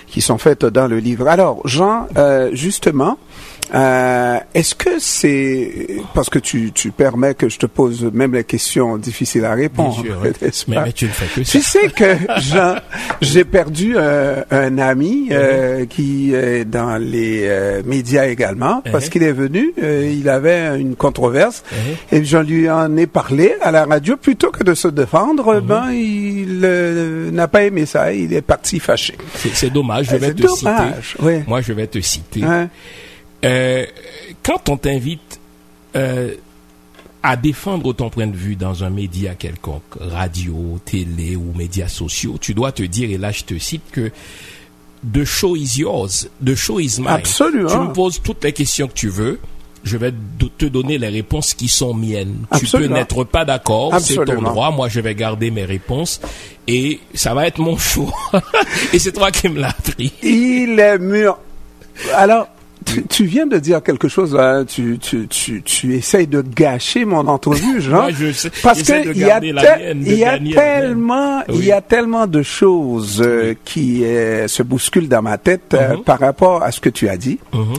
qui 0.08 0.22
sont 0.22 0.38
faites 0.38 0.66
dans 0.66 0.88
le 0.88 1.00
livre. 1.00 1.28
Alors, 1.28 1.68
Jean, 1.68 2.08
justement. 2.54 3.18
Euh, 3.74 4.40
Est-ce 4.54 4.76
que 4.76 5.00
c'est 5.00 5.88
parce 6.14 6.30
que 6.30 6.40
tu, 6.40 6.72
tu 6.72 6.92
permets 6.92 7.34
que 7.34 7.50
je 7.50 7.60
te 7.60 7.66
pose 7.66 8.10
même 8.14 8.34
les 8.34 8.44
questions 8.44 8.98
difficiles 8.98 9.46
à 9.46 9.54
répondre 9.54 10.04
mais, 10.68 10.92
tu, 10.94 11.08
fais 11.08 11.44
tu 11.44 11.62
sais 11.62 11.90
que 11.90 12.16
j'ai 13.22 13.44
perdu 13.46 13.98
un, 13.98 14.44
un 14.52 14.78
ami 14.78 15.30
euh, 15.32 15.84
uh-huh. 15.84 15.88
qui 15.88 16.34
est 16.34 16.66
dans 16.66 16.98
les 16.98 17.44
euh, 17.46 17.82
médias 17.86 18.26
également 18.28 18.82
parce 18.92 19.06
uh-huh. 19.06 19.10
qu'il 19.10 19.24
est 19.24 19.32
venu, 19.32 19.74
euh, 19.82 20.14
il 20.14 20.30
avait 20.30 20.80
une 20.80 20.96
controverse 20.96 21.64
uh-huh. 21.72 22.18
et 22.18 22.24
je 22.24 22.38
lui 22.38 22.70
en 22.70 22.96
ai 22.98 23.08
parlé 23.08 23.56
à 23.62 23.72
la 23.72 23.86
radio 23.86 24.18
plutôt 24.18 24.52
que 24.52 24.64
de 24.64 24.74
se 24.74 24.88
défendre. 24.88 25.60
Ben 25.60 25.92
il 25.92 26.62
euh, 26.64 27.32
n'a 27.32 27.48
pas 27.48 27.64
aimé 27.64 27.86
ça, 27.86 28.14
il 28.14 28.34
est 28.34 28.42
parti 28.42 28.80
fâché. 28.80 29.16
C'est 29.54 29.72
dommage. 29.72 30.08
Je 30.12 30.16
vais 30.16 30.34
te 30.34 30.42
dommage, 30.44 31.16
citer. 31.18 31.44
Moi, 31.48 31.62
je 31.62 31.74
vais 31.74 31.88
te 31.88 32.00
citer. 32.00 32.42
Euh, 33.46 33.86
quand 34.44 34.70
on 34.70 34.78
t'invite 34.78 35.40
euh, 35.96 36.34
à 37.24 37.36
défendre 37.36 37.94
ton 37.94 38.10
point 38.10 38.28
de 38.28 38.36
vue 38.36 38.56
dans 38.56 38.84
un 38.84 38.90
média 38.90 39.36
quelconque, 39.36 39.84
radio, 40.00 40.80
télé 40.86 41.36
ou 41.36 41.54
médias 41.56 41.88
sociaux, 41.88 42.38
tu 42.40 42.54
dois 42.54 42.72
te 42.72 42.84
dire, 42.84 43.10
et 43.12 43.18
là 43.18 43.32
je 43.32 43.44
te 43.44 43.58
cite, 43.58 43.84
que 43.92 44.12
the 45.14 45.24
show 45.24 45.56
is 45.56 45.78
yours, 45.78 46.30
the 46.44 46.56
show 46.56 46.80
is 46.80 46.96
mine. 47.00 47.10
Absolument. 47.10 47.70
Tu 47.70 47.78
me 47.78 47.94
poses 47.94 48.22
toutes 48.22 48.44
les 48.44 48.54
questions 48.54 48.88
que 48.88 48.94
tu 48.94 49.10
veux. 49.10 49.40
Je 49.84 49.96
vais 49.96 50.12
te 50.58 50.66
donner 50.66 50.98
les 50.98 51.08
réponses 51.08 51.54
qui 51.54 51.70
sont 51.70 51.94
miennes. 51.94 52.46
Tu 52.60 52.66
peux 52.66 52.88
n'être 52.88 53.24
pas 53.24 53.46
d'accord, 53.46 53.98
c'est 54.02 54.16
ton 54.16 54.42
droit. 54.42 54.72
Moi, 54.72 54.90
je 54.90 55.00
vais 55.00 55.16
garder 55.16 55.50
mes 55.50 55.64
réponses 55.64 56.20
et 56.68 57.00
ça 57.14 57.34
va 57.34 57.48
être 57.48 57.60
mon 57.60 57.78
show. 57.78 58.12
et 58.92 59.00
c'est 59.00 59.14
toi 59.14 59.32
qui 59.32 59.48
me 59.48 59.60
l'as 59.62 59.70
appris. 59.70 60.12
Il 60.24 60.78
est 60.80 60.98
mûr. 60.98 61.38
Alors, 62.16 62.48
tu, 63.10 63.26
viens 63.26 63.48
de 63.48 63.58
dire 63.58 63.84
quelque 63.84 64.08
chose 64.08 64.34
là, 64.34 64.64
tu, 64.66 64.98
tu, 65.00 65.28
tu, 65.28 65.62
tu 65.62 65.96
essayes 65.96 66.28
de 66.28 66.42
gâcher 66.42 67.06
mon 67.06 67.28
entrevue, 67.28 67.82
Jean. 67.82 68.08
parce 68.64 68.84
que 68.84 69.12
il 69.12 69.18
y 69.18 69.30
a, 69.30 69.40
y 69.44 70.24
a 70.24 70.40
tellement, 70.40 71.44
il 71.50 71.66
y 71.66 71.72
a 71.72 71.82
tellement 71.82 72.28
de 72.28 72.42
choses 72.42 73.22
euh, 73.26 73.56
qui 73.66 74.04
euh, 74.04 74.48
se 74.48 74.64
bousculent 74.64 75.10
dans 75.10 75.22
ma 75.22 75.38
tête 75.38 75.74
euh, 75.74 75.98
mhm. 75.98 76.04
par 76.04 76.20
rapport 76.20 76.64
à 76.64 76.72
ce 76.72 76.80
que 76.80 76.90
tu 76.90 77.10
as 77.10 77.18
dit. 77.18 77.40
Mhm. 77.54 77.76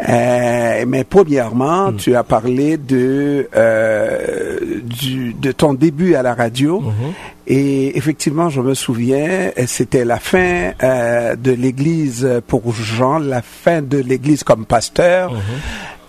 Euh, 0.00 0.84
mais 0.88 1.04
premièrement, 1.04 1.92
mhm. 1.92 1.96
tu 1.96 2.16
as 2.16 2.24
parlé 2.24 2.76
de 2.76 3.48
euh, 3.54 4.80
du, 4.82 5.34
de 5.34 5.52
ton 5.52 5.72
début 5.72 6.16
à 6.16 6.22
la 6.22 6.34
radio 6.34 6.82
et 7.46 7.96
effectivement, 7.96 8.48
je 8.48 8.60
me 8.60 8.74
souviens, 8.74 9.50
c'était 9.66 10.04
la 10.04 10.18
fin 10.18 10.72
euh, 10.82 11.36
de 11.36 11.52
l'Église 11.52 12.28
pour 12.46 12.72
Jean, 12.72 13.18
la 13.18 13.42
fin 13.42 13.82
de 13.82 13.98
l'Église 13.98 14.42
comme 14.42 14.64
pasteur. 14.64 15.32
Mhm. 15.32 15.40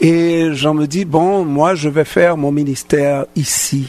Et 0.01 0.50
j'en 0.54 0.74
me 0.74 0.88
dis, 0.88 1.06
bon, 1.06 1.46
moi, 1.46 1.75
je 1.75 1.89
vais 1.89 2.06
faire 2.06 2.38
mon 2.38 2.51
ministère 2.51 3.25
ici. 3.36 3.88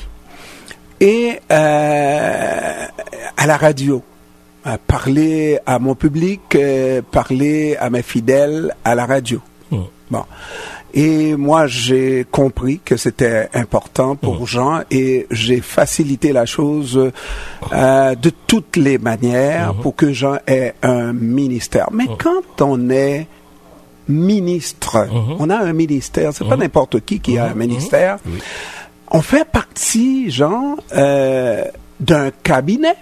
Et 1.01 1.41
euh, 1.51 2.87
à 3.37 3.47
la 3.47 3.57
radio, 3.57 4.03
parler 4.87 5.59
à 5.67 5.79
mon 5.79 5.95
public, 5.95 6.41
euh, 6.55 7.03
parler 7.03 7.77
à 7.79 7.91
mes 7.91 8.03
fidèles 8.03 8.75
à 8.85 8.95
la 8.95 9.07
radio. 9.07 9.41
Bon. 10.11 10.25
Et 10.95 11.37
moi, 11.37 11.67
j'ai 11.67 12.27
compris 12.31 12.81
que 12.83 12.97
c'était 12.97 13.49
important 13.53 14.17
pour 14.17 14.43
mmh. 14.43 14.47
Jean 14.47 14.81
et 14.91 15.27
j'ai 15.31 15.61
facilité 15.61 16.33
la 16.33 16.47
chose 16.47 17.13
euh, 17.73 18.15
de 18.15 18.31
toutes 18.47 18.77
les 18.77 18.97
manières 18.97 19.75
mmh. 19.75 19.81
pour 19.83 19.95
que 19.95 20.13
Jean 20.13 20.39
ait 20.47 20.75
un 20.83 21.13
ministère. 21.13 21.89
Mais 21.93 22.05
mmh. 22.05 22.17
quand 22.19 22.63
on 22.63 22.89
est 22.89 23.27
ministre, 24.09 25.09
on 25.39 25.51
a 25.51 25.57
un 25.57 25.73
ministère, 25.73 26.33
c'est 26.33 26.49
pas 26.49 26.57
n'importe 26.57 27.05
qui 27.05 27.19
qui 27.19 27.39
a 27.39 27.47
un 27.47 27.55
ministère. 27.55 28.19
On 29.11 29.21
fait 29.21 29.45
partie, 29.45 30.31
Jean, 30.31 30.77
euh, 30.95 31.65
d'un 31.99 32.31
cabinet. 32.31 32.97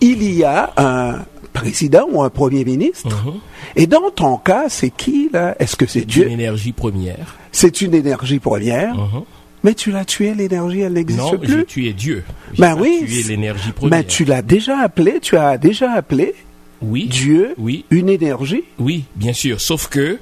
Il 0.00 0.22
y 0.22 0.44
a 0.44 0.72
un 0.76 1.18
président 1.60 2.06
ou 2.10 2.22
un 2.22 2.30
premier 2.30 2.64
ministre. 2.64 3.08
Mhm. 3.24 3.34
Et 3.76 3.86
dans 3.86 4.10
ton 4.10 4.36
cas, 4.36 4.68
c'est 4.68 4.90
qui 4.90 5.28
là? 5.32 5.56
Est-ce 5.58 5.76
que 5.76 5.86
c'est 5.86 6.04
Dieu? 6.04 6.26
une 6.26 6.32
énergie 6.32 6.72
première. 6.72 7.36
C'est 7.52 7.80
une 7.80 7.94
énergie 7.94 8.38
première. 8.38 8.94
Mhm. 8.94 9.22
Mais 9.64 9.74
tu 9.74 9.90
l'as 9.90 10.04
tué, 10.04 10.34
l'énergie, 10.34 10.80
elle 10.80 10.92
n'existe 10.92 11.36
plus? 11.38 11.48
Non, 11.48 11.56
j'ai 11.58 11.64
tué 11.64 11.92
Dieu. 11.92 12.24
ben 12.58 12.76
oui. 12.78 13.02
Tué 13.06 13.22
l'énergie 13.24 13.72
première. 13.72 13.98
Mais 13.98 14.04
tu 14.04 14.24
l'as 14.24 14.42
déjà 14.42 14.78
appelé, 14.78 15.18
tu 15.20 15.36
as 15.36 15.58
déjà 15.58 15.92
appelé 15.92 16.34
oui, 16.80 17.06
Dieu 17.06 17.54
oui. 17.58 17.84
une 17.90 18.08
énergie? 18.08 18.62
Oui, 18.78 19.04
bien 19.16 19.32
sûr. 19.32 19.60
Sauf 19.60 19.88
que 19.88 20.18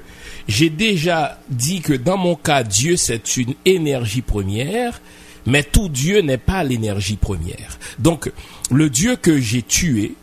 j'ai 0.47 0.69
déjà 0.69 1.39
dit 1.49 1.81
que 1.81 1.93
dans 1.93 2.17
mon 2.17 2.35
cas, 2.35 2.63
Dieu, 2.63 2.95
c'est 2.95 3.37
une 3.37 3.53
énergie 3.65 4.23
première, 4.23 5.01
mais 5.45 5.63
tout 5.63 5.87
Dieu 5.87 6.21
n'est 6.21 6.37
pas 6.39 6.63
l'énergie 6.63 7.15
première. 7.15 7.77
Donc, 7.99 8.31
le 8.71 8.89
Dieu 8.89 9.15
que 9.17 9.39
j'ai 9.39 9.61
tué, 9.61 10.13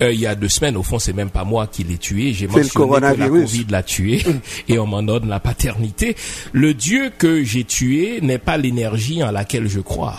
euh, 0.00 0.12
il 0.12 0.20
y 0.20 0.26
a 0.26 0.34
deux 0.34 0.48
semaines, 0.48 0.76
au 0.76 0.82
fond, 0.82 0.98
c'est 0.98 1.12
même 1.12 1.30
pas 1.30 1.44
moi 1.44 1.66
qui 1.66 1.84
l'ai 1.84 1.98
tué. 1.98 2.32
J'ai 2.32 2.46
mentionné 2.46 2.68
que 2.94 3.18
la 3.18 3.28
Covid 3.28 3.66
l'a 3.70 3.82
tué 3.82 4.22
et 4.68 4.78
on 4.78 4.86
m'en 4.86 5.02
donne 5.02 5.28
la 5.28 5.40
paternité. 5.40 6.16
Le 6.52 6.74
Dieu 6.74 7.10
que 7.16 7.42
j'ai 7.42 7.64
tué 7.64 8.20
n'est 8.22 8.38
pas 8.38 8.56
l'énergie 8.56 9.22
en 9.22 9.30
laquelle 9.30 9.68
je 9.68 9.80
crois. 9.80 10.16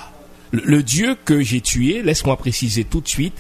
Le, 0.52 0.82
Dieu 0.82 1.16
que 1.26 1.42
j'ai 1.42 1.62
tué, 1.62 2.02
laisse-moi 2.02 2.36
préciser 2.36 2.84
tout 2.84 3.02
de 3.02 3.08
suite, 3.08 3.36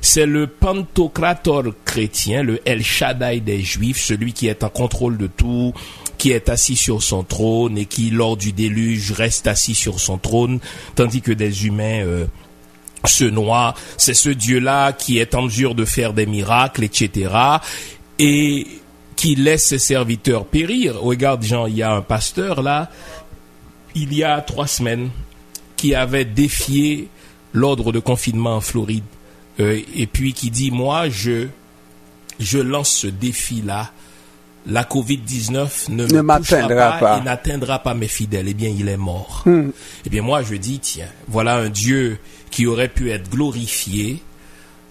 c'est 0.00 0.26
le 0.26 0.46
Pantocrator 0.46 1.64
chrétien, 1.84 2.44
le 2.44 2.60
El 2.64 2.84
Shaddai 2.84 3.40
des 3.40 3.62
Juifs, 3.62 4.00
celui 4.00 4.32
qui 4.32 4.46
est 4.46 4.62
en 4.62 4.68
contrôle 4.68 5.18
de 5.18 5.26
tout, 5.26 5.72
qui 6.18 6.30
est 6.30 6.48
assis 6.48 6.76
sur 6.76 7.02
son 7.02 7.24
trône 7.24 7.76
et 7.76 7.86
qui, 7.86 8.10
lors 8.10 8.36
du 8.36 8.52
déluge, 8.52 9.10
reste 9.10 9.48
assis 9.48 9.74
sur 9.74 9.98
son 9.98 10.18
trône, 10.18 10.60
tandis 10.94 11.20
que 11.20 11.32
des 11.32 11.66
humains 11.66 12.04
euh, 12.04 12.26
se 13.04 13.24
noient. 13.24 13.74
C'est 13.96 14.14
ce 14.14 14.30
Dieu-là 14.30 14.92
qui 14.92 15.18
est 15.18 15.34
en 15.34 15.42
mesure 15.42 15.74
de 15.74 15.84
faire 15.84 16.12
des 16.12 16.26
miracles, 16.26 16.84
etc. 16.84 17.30
Et 18.18 18.66
qui 19.16 19.34
laisse 19.34 19.66
ses 19.66 19.78
serviteurs 19.78 20.44
périr. 20.46 21.00
Regarde, 21.00 21.42
Jean, 21.42 21.66
il 21.66 21.76
y 21.76 21.82
a 21.82 21.92
un 21.92 22.02
pasteur 22.02 22.62
là, 22.62 22.90
il 23.94 24.14
y 24.14 24.24
a 24.24 24.40
trois 24.40 24.66
semaines, 24.66 25.10
qui 25.76 25.94
avait 25.94 26.24
défié 26.24 27.08
l'ordre 27.52 27.92
de 27.92 27.98
confinement 27.98 28.56
en 28.56 28.60
Floride. 28.60 29.04
Euh, 29.60 29.80
et 29.94 30.06
puis 30.06 30.32
qui 30.32 30.50
dit, 30.50 30.70
moi, 30.70 31.08
je, 31.08 31.48
je 32.38 32.58
lance 32.58 32.90
ce 32.90 33.06
défi-là. 33.08 33.90
La 34.66 34.84
Covid-19 34.84 35.90
ne, 35.90 36.06
Ne 36.06 36.20
m'atteindra 36.20 36.92
pas. 36.98 37.18
et 37.18 37.20
n'atteindra 37.22 37.80
pas 37.80 37.94
mes 37.94 38.08
fidèles. 38.08 38.46
Eh 38.48 38.54
bien, 38.54 38.68
il 38.68 38.88
est 38.88 38.96
mort. 38.96 39.42
Hmm. 39.44 39.70
Eh 40.06 40.10
bien, 40.10 40.22
moi, 40.22 40.42
je 40.42 40.54
dis, 40.54 40.78
tiens, 40.78 41.08
voilà 41.28 41.56
un 41.56 41.68
Dieu 41.68 42.18
qui 42.50 42.66
aurait 42.66 42.88
pu 42.88 43.10
être 43.10 43.28
glorifié 43.30 44.22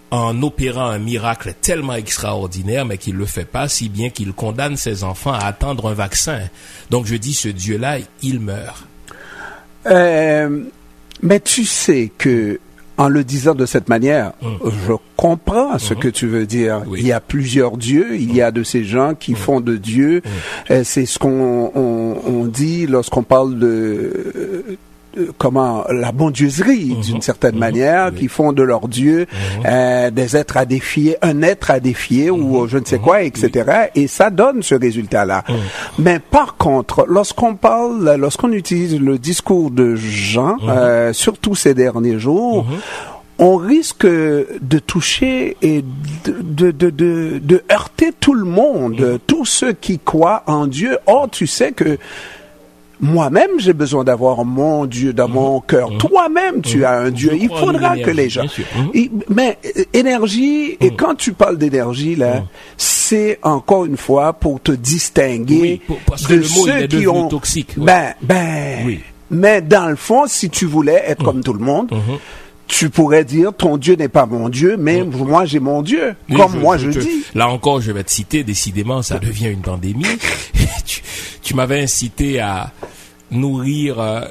en 0.09 0.41
opérant 0.43 0.87
un 0.87 0.99
miracle 0.99 1.53
tellement 1.61 1.93
extraordinaire, 1.93 2.85
mais 2.85 2.97
qu'il 2.97 3.13
ne 3.13 3.19
le 3.19 3.25
fait 3.25 3.45
pas, 3.45 3.69
si 3.69 3.87
bien 3.87 4.09
qu'il 4.09 4.33
condamne 4.33 4.75
ses 4.75 5.05
enfants 5.05 5.31
à 5.31 5.45
attendre 5.45 5.89
un 5.89 5.93
vaccin. 5.93 6.41
Donc, 6.89 7.05
je 7.05 7.15
dis, 7.15 7.33
ce 7.33 7.47
Dieu-là, 7.47 7.97
il 8.21 8.41
meurt. 8.41 8.85
Euh, 9.87 10.63
mais 11.23 11.39
tu 11.39 11.63
sais 11.63 12.11
que 12.17 12.59
en 13.01 13.09
le 13.09 13.23
disant 13.23 13.55
de 13.55 13.65
cette 13.65 13.89
manière, 13.89 14.33
je 14.85 14.93
comprends 15.17 15.79
ce 15.79 15.95
que 15.95 16.07
tu 16.07 16.27
veux 16.27 16.45
dire. 16.45 16.83
Oui. 16.85 16.99
Il 17.01 17.07
y 17.07 17.11
a 17.11 17.19
plusieurs 17.19 17.75
dieux, 17.75 18.15
il 18.15 18.31
y 18.31 18.43
a 18.43 18.51
de 18.51 18.61
ces 18.61 18.83
gens 18.83 19.15
qui 19.15 19.33
font 19.33 19.59
de 19.59 19.75
Dieu. 19.75 20.21
C'est 20.83 21.07
ce 21.07 21.17
qu'on 21.17 21.71
on, 21.73 22.17
on 22.27 22.45
dit 22.45 22.85
lorsqu'on 22.85 23.23
parle 23.23 23.57
de 23.57 24.77
comment 25.37 25.85
la 25.89 26.11
bondieuserie 26.11 26.95
d'une 27.03 27.21
certaine 27.21 27.57
manière, 27.57 28.11
oui. 28.13 28.19
qui 28.19 28.27
font 28.27 28.53
de 28.53 28.63
leur 28.63 28.87
Dieu 28.87 29.27
euh, 29.65 30.09
des 30.11 30.37
êtres 30.37 30.57
à 30.57 30.65
défier, 30.65 31.17
un 31.21 31.41
être 31.41 31.71
à 31.71 31.79
défier 31.79 32.31
ou 32.31 32.67
je 32.67 32.77
ne 32.77 32.85
sais 32.85 32.99
quoi, 32.99 33.23
etc. 33.23 33.89
Et 33.95 34.07
ça 34.07 34.29
donne 34.29 34.63
ce 34.63 34.75
résultat-là. 34.75 35.43
Mais 35.99 36.19
par 36.19 36.55
contre, 36.57 37.05
lorsqu'on 37.07 37.55
parle, 37.55 38.15
lorsqu'on 38.17 38.51
utilise 38.51 38.99
le 38.99 39.17
discours 39.17 39.71
de 39.71 39.95
Jean, 39.95 40.57
euh, 40.67 41.13
surtout 41.13 41.55
ces 41.55 41.73
derniers 41.73 42.19
jours, 42.19 42.65
on 43.39 43.57
risque 43.57 44.05
de 44.05 44.79
toucher 44.79 45.57
et 45.63 45.83
de, 46.23 46.41
de, 46.41 46.71
de, 46.71 46.89
de, 46.91 47.39
de 47.41 47.63
heurter 47.71 48.11
tout 48.17 48.35
le 48.35 48.45
monde, 48.45 49.19
tous 49.25 49.45
ceux 49.45 49.73
qui 49.73 49.99
croient 49.99 50.43
en 50.45 50.67
Dieu. 50.67 50.97
Or, 51.07 51.27
tu 51.29 51.47
sais 51.47 51.71
que 51.71 51.97
moi-même, 53.01 53.49
j'ai 53.57 53.73
besoin 53.73 54.03
d'avoir 54.03 54.45
mon 54.45 54.85
Dieu 54.85 55.11
dans 55.11 55.27
mon 55.27 55.59
cœur. 55.59 55.89
Toi-même, 55.97 56.61
tu 56.61 56.85
as 56.85 56.99
un 56.99 57.09
Dieu. 57.11 57.31
Il 57.39 57.49
faudra 57.49 57.97
que 57.97 58.11
les 58.11 58.29
gens... 58.29 58.45
Mhm. 58.93 59.09
Mais 59.29 59.57
euh, 59.77 59.83
énergie, 59.93 60.77
et 60.79 60.91
quand 60.91 61.15
tu 61.15 61.33
parles 61.33 61.57
d'énergie, 61.57 62.15
là, 62.15 62.43
c'est 62.77 63.39
encore 63.41 63.85
une 63.85 63.97
fois 63.97 64.33
pour 64.33 64.61
te 64.61 64.71
distinguer 64.71 65.61
Oui, 65.61 65.81
pour- 65.87 65.97
parce 66.05 66.27
que 66.27 66.33
de 66.33 66.39
le 66.39 66.43
mot, 66.43 66.67
il 66.67 66.71
ceux 66.71 66.81
est 66.83 66.87
qui 66.87 67.07
ont... 67.07 67.27
toxique, 67.27 67.73
ouais. 67.77 67.85
Ben, 67.85 68.13
ben... 68.21 68.85
Oui. 68.85 68.99
Mais 69.31 69.61
dans 69.61 69.87
le 69.87 69.95
fond, 69.95 70.25
si 70.27 70.49
tu 70.49 70.65
voulais 70.65 71.03
être 71.07 71.23
comme 71.23 71.41
tout 71.41 71.53
le 71.53 71.63
monde, 71.63 71.89
tu 72.67 72.89
pourrais 72.89 73.23
dire 73.23 73.53
ton 73.53 73.77
Dieu 73.77 73.95
n'est 73.95 74.09
pas 74.09 74.25
mon 74.25 74.49
Dieu, 74.49 74.75
mais 74.77 75.03
moi 75.03 75.45
j'ai 75.45 75.59
mon 75.59 75.81
Dieu, 75.81 76.15
Oui, 76.29 76.35
comme 76.35 76.59
moi 76.59 76.77
je, 76.77 76.89
dis. 76.89 77.23
Là 77.33 77.47
encore, 77.49 77.79
je 77.81 77.91
vais 77.91 78.03
te 78.03 78.11
citer, 78.11 78.43
décidément, 78.43 79.01
ça 79.01 79.19
devient 79.19 79.47
une 79.49 79.61
pandémie. 79.61 80.05
tu 80.85 81.01
tu 81.41 81.53
m'avais 81.55 81.81
incité 81.81 82.39
à 82.39 82.71
nourrir 83.31 83.99
euh, 83.99 84.21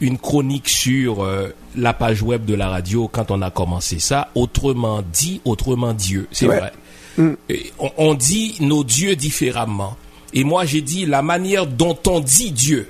une 0.00 0.18
chronique 0.18 0.68
sur 0.68 1.24
euh, 1.24 1.48
la 1.74 1.92
page 1.94 2.22
web 2.22 2.44
de 2.44 2.54
la 2.54 2.68
radio 2.68 3.08
quand 3.08 3.30
on 3.30 3.40
a 3.42 3.50
commencé 3.50 3.98
ça. 3.98 4.28
Autrement 4.34 5.02
dit, 5.12 5.40
autrement 5.44 5.92
Dieu. 5.94 6.28
C'est 6.32 6.46
Ouais. 6.46 6.58
vrai. 6.58 6.72
On, 7.78 7.90
on 7.96 8.14
dit 8.14 8.56
nos 8.60 8.84
dieux 8.84 9.16
différemment. 9.16 9.96
Et 10.34 10.44
moi, 10.44 10.66
j'ai 10.66 10.82
dit 10.82 11.06
la 11.06 11.22
manière 11.22 11.66
dont 11.66 11.98
on 12.06 12.20
dit 12.20 12.52
Dieu 12.52 12.88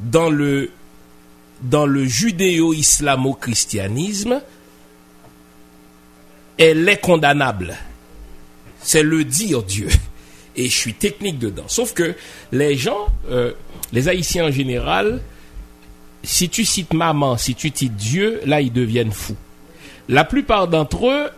dans 0.00 0.30
le 0.30 0.70
dans 1.62 1.86
le 1.86 2.04
judéo-islamo-christianisme, 2.06 4.40
elle 6.58 6.88
est 6.88 7.00
condamnable. 7.00 7.76
C'est 8.82 9.02
le 9.02 9.24
dire 9.24 9.62
Dieu. 9.62 9.88
Et 10.56 10.68
je 10.68 10.76
suis 10.76 10.94
technique 10.94 11.38
dedans. 11.38 11.64
Sauf 11.68 11.94
que 11.94 12.14
les 12.52 12.76
gens, 12.76 13.06
euh, 13.30 13.52
les 13.92 14.08
Haïtiens 14.08 14.46
en 14.46 14.50
général, 14.50 15.20
si 16.22 16.48
tu 16.48 16.64
cites 16.64 16.92
maman, 16.92 17.36
si 17.36 17.54
tu 17.54 17.72
cites 17.74 17.96
Dieu, 17.96 18.40
là, 18.44 18.60
ils 18.60 18.72
deviennent 18.72 19.12
fous. 19.12 19.36
La 20.08 20.24
plupart 20.24 20.68
d'entre 20.68 21.08
eux 21.08 21.30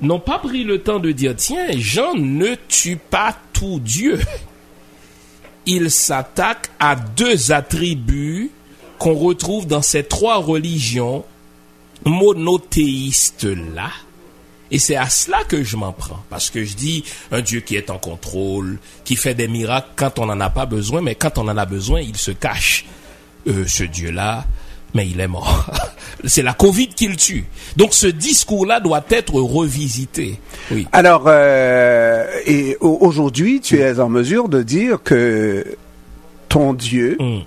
n'ont 0.00 0.20
pas 0.20 0.38
pris 0.38 0.64
le 0.64 0.82
temps 0.82 0.98
de 0.98 1.12
dire, 1.12 1.34
tiens, 1.36 1.66
Jean 1.76 2.14
ne 2.14 2.54
tue 2.68 2.96
pas 2.96 3.36
tout 3.52 3.80
Dieu. 3.80 4.18
Il 5.66 5.90
s'attaque 5.90 6.70
à 6.78 6.96
deux 6.96 7.52
attributs 7.52 8.50
qu'on 8.98 9.14
retrouve 9.14 9.66
dans 9.66 9.82
ces 9.82 10.04
trois 10.04 10.36
religions 10.36 11.24
monothéistes-là. 12.04 13.90
Et 14.70 14.78
c'est 14.78 14.96
à 14.96 15.08
cela 15.08 15.38
que 15.48 15.62
je 15.64 15.76
m'en 15.76 15.92
prends. 15.92 16.22
Parce 16.30 16.50
que 16.50 16.64
je 16.64 16.74
dis 16.76 17.04
un 17.32 17.40
Dieu 17.40 17.60
qui 17.60 17.76
est 17.76 17.90
en 17.90 17.98
contrôle, 17.98 18.78
qui 19.04 19.16
fait 19.16 19.34
des 19.34 19.48
miracles 19.48 19.88
quand 19.96 20.18
on 20.18 20.26
n'en 20.26 20.40
a 20.40 20.50
pas 20.50 20.66
besoin, 20.66 21.00
mais 21.02 21.14
quand 21.14 21.38
on 21.38 21.48
en 21.48 21.56
a 21.56 21.66
besoin, 21.66 22.00
il 22.00 22.16
se 22.16 22.30
cache. 22.30 22.84
Euh, 23.48 23.64
ce 23.66 23.84
Dieu-là, 23.84 24.44
mais 24.94 25.08
il 25.08 25.18
est 25.18 25.26
mort. 25.28 25.70
c'est 26.24 26.42
la 26.42 26.52
Covid 26.52 26.88
qui 26.88 27.08
le 27.08 27.16
tue. 27.16 27.46
Donc 27.76 27.94
ce 27.94 28.06
discours-là 28.06 28.80
doit 28.80 29.04
être 29.10 29.34
revisité. 29.34 30.38
Oui. 30.70 30.86
Alors, 30.92 31.24
euh, 31.26 32.26
et 32.46 32.76
au- 32.80 32.98
aujourd'hui, 33.00 33.60
tu 33.60 33.78
es 33.80 33.98
en 33.98 34.08
mesure 34.10 34.48
de 34.50 34.62
dire 34.62 34.98
que 35.02 35.64
ton 36.48 36.74
Dieu 36.74 37.16
Mm. 37.18 37.40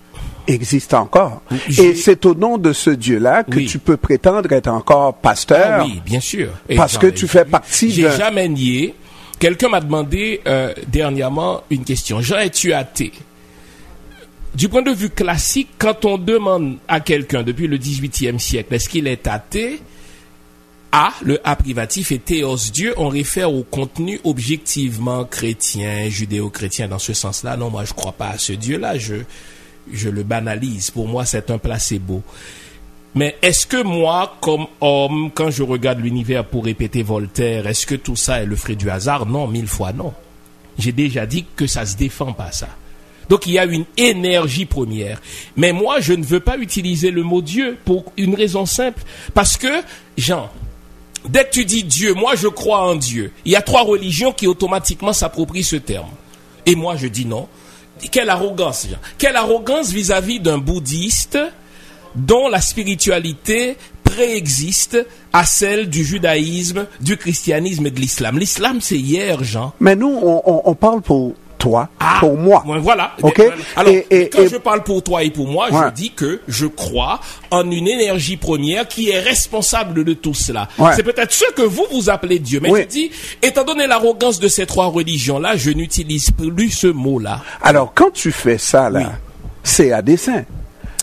Existe 0.47 0.93
encore. 0.93 1.41
J'ai- 1.67 1.89
Et 1.89 1.95
c'est 1.95 2.25
au 2.25 2.33
nom 2.35 2.57
de 2.57 2.73
ce 2.73 2.89
Dieu-là 2.89 3.43
que 3.43 3.57
Oui. 3.57 3.65
tu 3.65 3.79
peux 3.79 3.97
prétendre 3.97 4.51
être 4.51 4.67
encore 4.69 5.13
pasteur. 5.15 5.79
Ah 5.81 5.85
oui, 5.85 6.01
bien 6.05 6.19
sûr. 6.19 6.49
Et 6.69 6.75
Parce 6.75 6.97
que 6.97 7.07
tu 7.07 7.27
fais 7.27 7.45
partie 7.45 7.91
J'ai 7.91 8.03
d'un- 8.03 8.17
jamais 8.17 8.47
nié. 8.49 8.95
Quelqu'un 9.39 9.69
m'a 9.69 9.81
demandé 9.81 10.41
euh, 10.47 10.73
dernièrement 10.87 11.63
une 11.69 11.83
question. 11.83 12.21
Jean, 12.21 12.39
es-tu 12.39 12.71
athée? 12.73 13.11
Du 14.55 14.69
point 14.69 14.83
de 14.83 14.91
vue 14.91 15.09
classique, 15.09 15.69
quand 15.79 16.05
on 16.05 16.17
demande 16.17 16.77
à 16.87 16.99
quelqu'un 16.99 17.41
depuis 17.43 17.67
le 17.67 17.77
18e 17.79 18.37
siècle, 18.39 18.73
est-ce 18.75 18.87
qu'il 18.87 19.07
est 19.07 19.25
athée? 19.27 19.81
A, 20.91 21.11
le 21.23 21.39
A 21.43 21.55
privatif 21.55 22.11
et 22.11 22.19
théos 22.19 22.55
Dieu, 22.71 22.93
on 22.97 23.07
réfère 23.09 23.51
au 23.51 23.63
contenu 23.63 24.19
objectivement 24.23 25.25
chrétien, 25.25 26.07
judéo-chrétien 26.07 26.87
dans 26.87 26.99
ce 26.99 27.13
sens-là. 27.13 27.57
Non, 27.57 27.71
moi 27.71 27.83
je 27.83 27.93
crois 27.93 28.11
pas 28.11 28.27
à 28.27 28.37
ce 28.37 28.53
Dieu-là, 28.53 28.99
je, 28.99 29.15
je 29.91 30.09
le 30.09 30.23
banalise. 30.23 30.91
Pour 30.91 31.07
moi, 31.07 31.25
c'est 31.25 31.51
un 31.51 31.57
placebo. 31.57 32.21
Mais 33.15 33.35
est-ce 33.41 33.67
que 33.67 33.83
moi, 33.83 34.37
comme 34.41 34.65
homme, 34.81 35.29
quand 35.33 35.51
je 35.51 35.61
regarde 35.61 35.99
l'univers 35.99 36.45
pour 36.45 36.65
répéter 36.65 37.03
Voltaire, 37.03 37.67
est-ce 37.67 37.85
que 37.85 37.95
tout 37.95 38.15
ça 38.15 38.41
est 38.41 38.45
le 38.45 38.55
fruit 38.55 38.75
du 38.75 38.89
hasard? 38.89 39.25
Non, 39.25 39.47
mille 39.47 39.67
fois 39.67 39.93
non. 39.93 40.13
J'ai 40.79 40.91
déjà 40.91 41.25
dit 41.27 41.45
que 41.55 41.67
ça 41.67 41.85
se 41.85 41.95
défend 41.95 42.33
pas 42.33 42.51
ça. 42.51 42.69
Donc 43.29 43.45
il 43.45 43.53
y 43.53 43.59
a 43.59 43.65
une 43.65 43.85
énergie 43.97 44.65
première. 44.65 45.21
Mais 45.55 45.71
moi, 45.71 45.99
je 45.99 46.13
ne 46.13 46.23
veux 46.23 46.39
pas 46.39 46.57
utiliser 46.57 47.11
le 47.11 47.23
mot 47.23 47.41
Dieu 47.41 47.77
pour 47.85 48.05
une 48.17 48.35
raison 48.35 48.65
simple. 48.65 49.03
Parce 49.35 49.57
que, 49.57 49.83
Jean, 50.17 50.49
dès 51.29 51.45
que 51.45 51.51
tu 51.51 51.65
dis 51.65 51.83
Dieu, 51.83 52.13
moi 52.15 52.35
je 52.35 52.47
crois 52.47 52.81
en 52.81 52.95
Dieu, 52.95 53.31
il 53.45 53.51
y 53.51 53.55
a 53.55 53.61
trois 53.61 53.83
religions 53.83 54.33
qui 54.33 54.47
automatiquement 54.47 55.13
s'approprient 55.13 55.63
ce 55.63 55.75
terme. 55.75 56.09
Et 56.65 56.75
moi 56.75 56.95
je 56.97 57.07
dis 57.07 57.25
non. 57.25 57.47
Quelle 58.11 58.29
arrogance. 58.29 58.87
Quelle 59.17 59.35
arrogance 59.35 59.89
vis-à-vis 59.91 60.39
d'un 60.39 60.57
bouddhiste 60.57 61.37
dont 62.15 62.47
la 62.47 62.61
spiritualité 62.61 63.75
préexiste 64.03 65.05
à 65.31 65.45
celle 65.45 65.89
du 65.89 66.03
judaïsme, 66.05 66.85
du 67.01 67.17
christianisme 67.17 67.87
et 67.87 67.91
de 67.91 67.99
l'islam. 67.99 68.37
L'islam, 68.37 68.79
c'est 68.81 68.97
hier, 68.99 69.43
Jean. 69.43 69.73
Mais 69.79 69.95
nous, 69.95 70.19
on, 70.21 70.41
on- 70.45 70.61
on 70.65 70.75
parle 70.75 71.01
pour 71.01 71.33
toi, 71.63 71.87
Ah, 71.97 72.17
pour 72.19 72.35
moi. 72.37 72.61
voilà. 72.81 73.13
Ok? 73.21 73.41
Alors, 73.77 73.93
Et- 73.93 74.05
et- 74.09 74.29
quand 74.29 74.41
et- 74.41 74.49
je 74.49 74.57
parle 74.57 74.83
pour 74.83 75.01
toi 75.01 75.23
et 75.23 75.31
pour 75.31 75.47
moi, 75.47 75.67
Ouais. 75.71 75.87
je 75.87 75.93
dis 75.93 76.11
que 76.11 76.41
je 76.49 76.65
crois 76.65 77.21
en 77.51 77.71
une 77.71 77.87
énergie 77.87 78.35
première 78.35 78.85
qui 78.85 79.09
est 79.11 79.19
responsable 79.19 80.03
de 80.03 80.11
tout 80.13 80.33
cela. 80.33 80.67
Ouais. 80.77 80.91
C'est 80.93 81.03
peut-être 81.03 81.31
ce 81.31 81.49
que 81.55 81.61
vous 81.61 81.85
vous 81.89 82.09
appelez 82.09 82.39
Dieu. 82.39 82.59
Mais 82.61 82.69
Oui. 82.69 82.81
je 82.81 82.87
dis, 82.87 83.11
étant 83.41 83.63
donné 83.63 83.87
l'arrogance 83.87 84.41
de 84.41 84.49
ces 84.49 84.65
trois 84.65 84.87
religions-là, 84.87 85.55
je 85.55 85.71
n'utilise 85.71 86.31
plus 86.31 86.69
ce 86.71 86.87
mot-là. 86.87 87.39
Alors, 87.61 87.93
quand 87.95 88.11
tu 88.11 88.33
fais 88.33 88.57
ça, 88.57 88.89
là, 88.89 88.99
Oui. 88.99 89.05
c'est 89.63 89.93
à 89.93 90.01
dessein. 90.01 90.43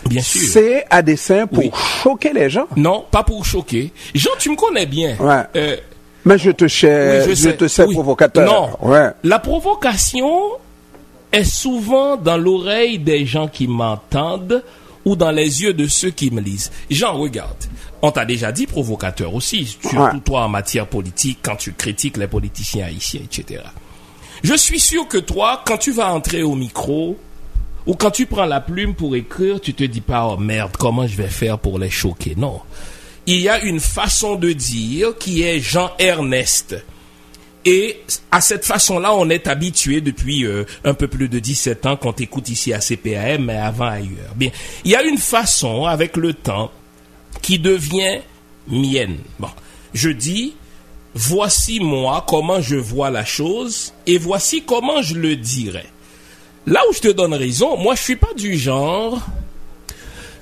Bien 0.07 0.21
sûr. 0.21 0.41
C'est 0.51 0.85
à 0.91 1.01
dessein 1.01 1.47
pour 1.47 1.59
Oui. 1.63 1.71
choquer 2.03 2.33
les 2.33 2.49
gens. 2.51 2.67
Non, 2.75 3.03
pas 3.09 3.23
pour 3.23 3.45
choquer. 3.45 3.91
Jean, 4.13 4.31
tu 4.37 4.49
me 4.51 4.55
connais 4.55 4.85
bien. 4.85 5.15
Ouais. 5.19 5.43
Euh, 5.55 5.77
Mais 6.25 6.37
je 6.37 6.51
te 6.51 6.67
sais, 6.67 7.23
oui, 7.25 7.29
je, 7.29 7.35
sais. 7.35 7.57
te 7.57 7.67
sais 7.67 7.85
Oui. 7.85 7.93
provocateur. 7.93 8.45
Non. 8.45 8.87
Ouais. 8.89 9.09
La 9.23 9.39
provocation, 9.39 10.29
est 11.31 11.43
souvent 11.45 12.17
dans 12.17 12.37
l'oreille 12.37 12.99
des 12.99 13.25
gens 13.25 13.47
qui 13.47 13.67
m'entendent 13.67 14.63
ou 15.05 15.15
dans 15.15 15.31
les 15.31 15.61
yeux 15.63 15.73
de 15.73 15.87
ceux 15.87 16.09
qui 16.11 16.29
me 16.29 16.41
lisent. 16.41 16.71
Jean, 16.89 17.17
regarde. 17.17 17.55
On 18.01 18.11
t'a 18.11 18.25
déjà 18.25 18.51
dit 18.51 18.67
provocateur 18.67 19.33
aussi, 19.33 19.65
surtout 19.65 19.95
Ouais. 19.97 20.19
toi 20.25 20.43
en 20.45 20.49
matière 20.49 20.87
politique, 20.87 21.39
quand 21.41 21.55
tu 21.55 21.71
critiques 21.73 22.17
les 22.17 22.27
politiciens 22.27 22.85
haïtiens, 22.87 23.21
etc. 23.23 23.61
Je 24.43 24.55
suis 24.55 24.79
sûr 24.79 25.07
que 25.07 25.19
toi, 25.19 25.61
quand 25.65 25.77
tu 25.77 25.91
vas 25.91 26.11
entrer 26.13 26.43
au 26.43 26.55
micro, 26.55 27.17
ou 27.85 27.95
quand 27.95 28.11
tu 28.11 28.25
prends 28.25 28.45
la 28.45 28.59
plume 28.59 28.93
pour 28.95 29.15
écrire, 29.15 29.59
tu 29.61 29.73
te 29.73 29.83
dis 29.83 30.01
pas, 30.01 30.25
oh 30.27 30.37
merde, 30.37 30.71
comment 30.77 31.07
je 31.07 31.15
vais 31.15 31.27
faire 31.29 31.57
pour 31.59 31.79
les 31.79 31.89
choquer? 31.89 32.33
Non. 32.35 32.59
Il 33.27 33.39
y 33.39 33.49
a 33.49 33.61
une 33.61 33.79
façon 33.79 34.35
de 34.35 34.51
dire 34.51 35.17
qui 35.17 35.43
est 35.43 35.59
Jean 35.59 35.91
Ernest. 35.99 36.75
Et 37.63 38.01
à 38.31 38.41
cette 38.41 38.65
façon-là, 38.65 39.13
on 39.13 39.29
est 39.29 39.47
habitué 39.47 40.01
depuis 40.01 40.45
euh, 40.45 40.65
un 40.83 40.95
peu 40.95 41.07
plus 41.07 41.29
de 41.29 41.37
17 41.37 41.85
ans 41.85 41.95
qu'on 41.95 42.11
t'écoute 42.11 42.49
ici 42.49 42.73
à 42.73 42.79
CPAM, 42.79 43.45
mais 43.45 43.57
avant 43.57 43.85
ailleurs. 43.85 44.33
Bien, 44.35 44.49
il 44.83 44.91
y 44.91 44.95
a 44.95 45.03
une 45.03 45.19
façon, 45.19 45.85
avec 45.85 46.17
le 46.17 46.33
temps, 46.33 46.71
qui 47.43 47.59
devient 47.59 48.21
mienne. 48.67 49.17
Bon, 49.39 49.49
je 49.93 50.09
dis, 50.09 50.55
voici 51.13 51.79
moi 51.79 52.25
comment 52.27 52.61
je 52.61 52.77
vois 52.77 53.11
la 53.11 53.25
chose 53.25 53.93
et 54.07 54.17
voici 54.17 54.63
comment 54.63 55.03
je 55.03 55.15
le 55.15 55.35
dirais. 55.35 55.87
Là 56.65 56.81
où 56.89 56.93
je 56.93 56.99
te 56.99 57.07
donne 57.09 57.33
raison, 57.33 57.77
moi 57.77 57.95
je 57.95 58.01
suis 58.01 58.15
pas 58.15 58.33
du 58.35 58.57
genre 58.57 59.19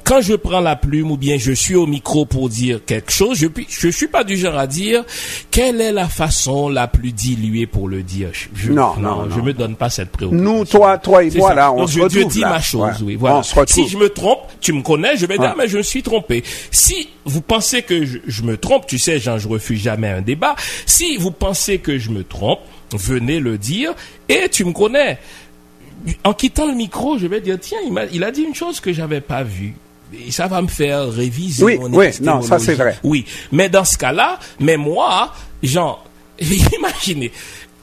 quand 0.09 0.21
je 0.21 0.33
prends 0.33 0.59
la 0.59 0.75
plume 0.75 1.11
ou 1.11 1.17
bien 1.17 1.37
je 1.37 1.51
suis 1.51 1.75
au 1.75 1.85
micro 1.85 2.25
pour 2.25 2.49
dire 2.49 2.79
quelque 2.83 3.11
chose, 3.11 3.37
je 3.37 3.45
je 3.67 3.89
suis 3.89 4.07
pas 4.07 4.23
du 4.23 4.35
genre 4.37 4.57
à 4.57 4.65
dire 4.65 5.05
quelle 5.51 5.79
est 5.79 5.91
la 5.91 6.07
façon 6.09 6.67
la 6.67 6.87
plus 6.87 7.11
diluée 7.11 7.67
pour 7.67 7.87
le 7.87 8.01
dire? 8.01 8.29
Je, 8.55 8.71
Non, 8.71 8.95
non, 8.97 9.29
je 9.29 9.37
non. 9.37 9.43
me 9.45 9.53
donne 9.53 9.75
pas 9.75 9.91
cette 9.91 10.09
préoccupation. 10.09 10.51
Nous, 10.57 10.65
toi, 10.65 10.97
toi 10.97 11.23
et 11.23 11.29
moi, 11.37 11.49
ça. 11.49 11.55
là, 11.55 11.71
on 11.71 11.81
Donc, 11.81 11.89
se 11.89 11.93
je, 11.93 11.97
je 11.99 12.03
retrouve, 12.05 12.31
dis 12.33 12.39
là. 12.39 12.49
ma 12.49 12.59
chose, 12.59 12.81
Ouais. 12.81 13.05
oui. 13.05 13.15
Voilà. 13.17 13.37
On 13.37 13.43
se 13.43 13.53
retrouve. 13.53 13.85
Si 13.85 13.87
je 13.87 13.97
me 13.99 14.09
trompe, 14.09 14.39
tu 14.59 14.73
me 14.73 14.81
connais, 14.81 15.15
je 15.15 15.27
vais 15.27 15.35
dire, 15.35 15.43
Ouais. 15.43 15.49
ah, 15.51 15.55
mais 15.57 15.67
je 15.67 15.77
me 15.77 15.83
suis 15.83 16.01
trompé. 16.01 16.43
Si 16.71 17.07
vous 17.25 17.41
pensez 17.41 17.83
que 17.83 18.03
je, 18.03 18.17
je 18.25 18.41
me 18.41 18.57
trompe, 18.57 18.87
tu 18.87 18.97
sais, 18.97 19.19
Jean, 19.19 19.37
je 19.37 19.47
refuse 19.47 19.79
jamais 19.81 20.09
un 20.09 20.21
débat. 20.21 20.55
Si 20.87 21.17
vous 21.17 21.29
pensez 21.31 21.77
que 21.77 21.99
je 21.99 22.09
me 22.09 22.23
trompe, 22.23 22.59
venez 22.93 23.39
le 23.39 23.59
dire 23.59 23.93
et 24.27 24.49
tu 24.49 24.65
me 24.65 24.71
connais. 24.73 25.19
En 26.23 26.33
quittant 26.33 26.65
le 26.65 26.73
micro, 26.73 27.19
je 27.19 27.27
vais 27.27 27.41
dire, 27.41 27.57
tiens, 27.61 27.77
il, 27.85 27.93
m'a- 27.93 28.05
il 28.05 28.23
a 28.23 28.31
dit 28.31 28.41
une 28.41 28.55
chose 28.55 28.79
que 28.79 28.91
j'avais 28.91 29.21
pas 29.21 29.43
vue. 29.43 29.75
Et 30.13 30.31
ça 30.31 30.47
va 30.47 30.61
me 30.61 30.67
faire 30.67 31.09
réviser 31.11 31.63
Oui, 31.63 31.77
mon 31.77 31.93
oui, 31.93 32.07
non, 32.21 32.41
ça, 32.41 32.57
c'est 32.59 32.75
vrai. 32.75 32.97
Oui, 33.03 33.25
mais 33.51 33.69
dans 33.69 33.85
ce 33.85 33.97
cas-là, 33.97 34.39
mais 34.59 34.77
moi, 34.77 35.33
Jean, 35.61 35.99
imaginez, 36.39 37.31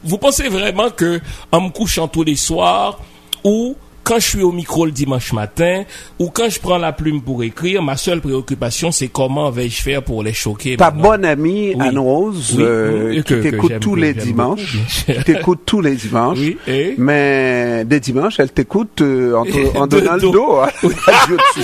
vous 0.03 0.19
pensez 0.19 0.49
vraiment 0.49 0.91
que 0.91 1.21
en 1.53 1.61
me 1.61 1.71
couchant 1.71 2.09
tous 2.09 2.25
les 2.25 2.37
soirs 2.37 2.99
ou 3.45 3.77
quand 4.07 4.21
je 4.21 4.29
suis 4.29 4.43
au 4.43 4.53
micro 4.53 4.87
le 4.87 4.93
dimanche 4.93 5.33
matin 5.33 5.83
ou 6.21 6.31
quand 6.31 6.49
je 6.49 6.61
prends 6.61 6.79
la 6.79 6.93
plume 6.93 7.21
pour 7.23 7.43
écrire, 7.43 7.83
ma 7.83 7.97
seule 7.97 8.21
préoccupation 8.21 8.93
c'est 8.93 9.09
comment 9.09 9.51
vais-je 9.51 9.83
faire 9.83 10.03
pour 10.05 10.23
les 10.23 10.33
choquer. 10.33 10.77
Ta 10.77 10.93
bonne 10.93 11.25
amie 11.25 11.73
Oui. 11.75 11.89
Anne-Rose, 11.89 12.55
Oui, 12.57 12.63
euh, 12.65 13.09
oui, 13.11 13.25
qui 13.25 13.41
t'écoute 13.41 13.81
tous 13.81 13.97
les 13.97 14.15
dimanches, 14.15 14.77
qui 15.07 15.25
t'écoute 15.25 15.63
tous 15.67 15.81
les 15.81 15.97
dimanches, 15.97 16.39
Oui, 16.39 16.57
mais 16.99 17.85
des 17.85 17.99
dimanches, 17.99 18.39
elle 18.39 18.53
t'écoute 18.53 19.01
euh, 19.01 19.35
en, 19.75 19.81
en 19.81 19.87
De 19.89 19.99
donnant 20.01 20.15
le 20.15 20.21
dos. 20.21 20.57
hein. 20.61 20.69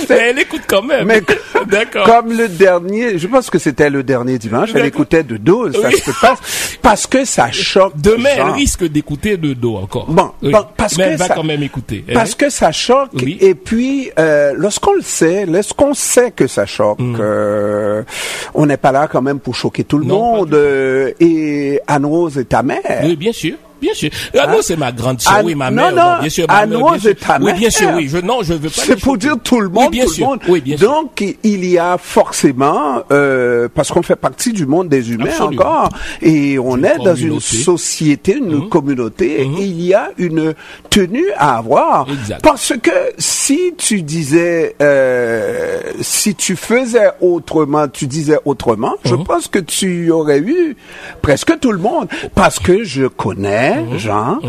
Mais 0.09 0.15
elle 0.29 0.39
écoute 0.39 0.63
quand 0.67 0.81
même. 0.83 1.07
Mais 1.07 1.21
comme 2.05 2.33
le 2.33 2.47
dernier, 2.49 3.17
je 3.17 3.27
pense 3.27 3.49
que 3.49 3.57
c'était 3.59 3.89
le 3.89 4.03
dernier 4.03 4.37
dimanche, 4.37 4.69
elle 4.75 4.85
écoutait 4.85 5.23
de 5.23 5.37
dos, 5.37 5.71
ça 5.71 5.87
Oui. 5.87 5.97
se 5.97 6.05
peut 6.05 6.11
pas, 6.21 6.35
parce 6.81 7.07
que 7.07 7.23
ça 7.25 7.51
choque. 7.51 7.93
Demain, 7.95 8.29
elle 8.35 8.51
risque 8.51 8.83
d'écouter 8.85 9.37
de 9.37 9.53
dos 9.53 9.77
encore. 9.77 10.07
Bon, 10.11 10.31
bon, 10.41 10.65
parce 10.75 10.97
mais 10.97 11.05
que 11.05 11.09
elle 11.11 11.17
va 11.17 11.27
ça- 11.27 11.35
quand 11.35 11.43
même 11.43 11.63
écouter. 11.63 12.03
Parce 12.35 12.51
que 12.51 12.57
ça 12.57 12.71
choque? 12.71 13.11
Oui. 13.13 13.37
Et 13.41 13.53
puis, 13.53 14.09
euh, 14.17 14.53
lorsqu'on 14.57 14.93
le 14.93 15.01
sait, 15.03 15.45
lorsqu'on 15.45 15.93
sait 15.93 16.31
que 16.31 16.47
ça 16.47 16.65
choque, 16.65 16.97
euh, 16.99 18.01
on 18.55 18.65
n'est 18.65 18.77
pas 18.77 18.91
là 18.91 19.07
quand 19.07 19.21
même 19.21 19.39
pour 19.39 19.53
choquer 19.55 19.83
tout 19.83 19.99
le 19.99 20.05
Mm. 20.05 20.07
Non, 20.07 20.35
monde. 20.37 20.53
euh, 20.55 21.11
et 21.19 21.79
Anne-Rose 21.85 22.39
est 22.39 22.45
ta 22.49 22.63
mère. 22.63 22.81
Oui, 23.03 23.15
bien 23.15 23.31
sûr. 23.33 23.55
Bien 23.83 23.93
sûr. 23.93 24.09
Ah 24.39 24.47
non, 24.47 24.57
c'est 24.61 24.75
ma 24.77 24.91
grande 24.91 25.19
sœur, 25.21 25.41
oui, 25.43 25.55
ma 25.55 25.69
non, 25.69 25.91
mère. 25.91 25.95
non, 25.95 26.19
bien 26.21 26.29
sûr, 26.29 26.45
ma 26.47 26.65
mère, 26.65 26.79
bien 26.79 26.97
sûr. 26.99 27.13
Oui, 27.41 27.53
bien 27.53 27.69
sûr, 27.69 27.87
mère. 27.87 27.95
oui. 27.97 28.07
Je, 28.07 28.17
non, 28.19 28.39
je 28.43 28.53
veux 28.53 28.69
pas. 28.69 28.81
C'est 28.81 28.99
pour 28.99 29.17
dire 29.17 29.35
tout 29.43 29.59
le 29.59 29.67
Oui, 29.67 29.73
monde, 29.73 29.91
bien 29.91 30.05
tout 30.05 30.13
sûr. 30.13 30.25
le 30.25 30.29
monde. 30.31 30.39
Oui, 30.47 30.61
bien 30.61 30.77
sûr. 30.77 30.89
Donc, 30.89 31.23
il 31.43 31.65
y 31.65 31.77
a 31.77 31.97
forcément, 31.97 33.03
euh, 33.11 33.67
parce 33.73 33.89
qu'on 33.91 34.01
fait 34.01 34.15
partie 34.15 34.53
du 34.53 34.65
monde 34.65 34.87
des 34.89 35.11
humains 35.11 35.25
Absolument. 35.27 35.61
encore, 35.61 35.89
et 36.21 36.57
on 36.59 36.77
Une 36.77 36.85
est 36.85 36.97
dans 36.97 37.15
une. 37.15 37.33
Mhm. 37.33 37.39
société, 37.39 38.37
une 38.37 38.69
communauté, 38.69 39.41
et 39.41 39.45
il 39.45 39.81
y 39.81 39.93
a 39.93 40.09
une 40.17 40.53
tenue 40.89 41.29
à 41.37 41.57
avoir. 41.57 42.07
Exact. 42.09 42.41
Parce 42.41 42.73
que 42.81 42.91
si 43.45 43.73
tu 43.77 44.01
disais, 44.03 44.75
euh, 44.81 45.81
si 46.01 46.33
tu 46.35 46.55
faisais 46.55 47.09
autrement, 47.19 47.87
tu 47.89 48.07
disais 48.07 48.37
autrement, 48.45 48.93
je 49.03 49.15
Mhm. 49.15 49.23
pense 49.25 49.47
que 49.49 49.59
tu 49.59 50.09
aurais 50.11 50.39
eu 50.39 50.77
presque 51.21 51.59
tout 51.59 51.71
le 51.73 51.77
monde. 51.79 52.07
Parce 52.35 52.57
que 52.59 52.83
je 52.85 53.05
connais, 53.07 53.81
Mhm. 53.81 53.97
Jean, 53.97 54.39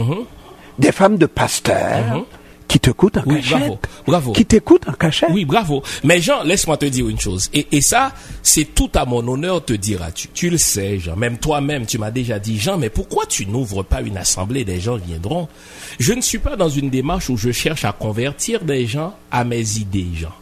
des 0.79 0.93
femmes 0.93 1.17
de 1.17 1.27
pasteurs 1.27 2.25
qui 2.69 2.81
t'écoutent 2.81 3.19
en 3.19 3.23
Oui, 3.27 3.37
cachette. 3.37 3.59
bravo, 3.59 3.79
bravo. 4.07 4.33
Qui 4.33 4.45
t'écoutent 4.47 4.89
en 4.89 4.93
cachette. 4.93 5.31
Oui, 5.33 5.45
bravo. 5.45 5.83
Mais 6.03 6.21
Jean, 6.21 6.43
laisse-moi 6.43 6.77
te 6.77 6.87
dire 6.87 7.09
une 7.09 7.21
chose. 7.21 7.49
Et, 7.53 7.67
et 7.73 7.81
ça, 7.81 8.13
c'est 8.43 8.75
tout 8.75 8.91
à 8.95 9.05
mon 9.05 9.27
honneur, 9.29 9.65
te 9.65 9.73
diras-tu. 9.75 10.29
Tu 10.29 10.51
le 10.51 10.59
sais, 10.59 10.99
Jean. 10.99 11.15
Même 11.17 11.39
toi-même, 11.39 11.87
tu 11.87 11.99
m'as 11.99 12.11
déjà 12.11 12.39
dit, 12.39 12.59
Jean, 12.59 12.79
mais 12.79 12.91
pourquoi 12.91 13.27
tu 13.27 13.47
n'ouvres 13.47 13.83
pas 13.83 14.01
une 14.01 14.17
assemblée 14.17 14.65
des 14.65 14.81
gens 14.81 14.97
viendront? 14.97 15.49
Je 16.01 16.13
ne 16.15 16.21
suis 16.21 16.39
pas 16.39 16.57
dans 16.57 16.69
une 16.69 16.91
démarche 16.91 17.31
où 17.31 17.37
je 17.37 17.53
cherche 17.53 17.85
à 17.85 17.93
convertir 17.93 18.65
des 18.65 18.87
gens 18.87 19.15
à 19.31 19.45
mes 19.45 19.79
idées, 19.79 20.07
Jean. 20.15 20.33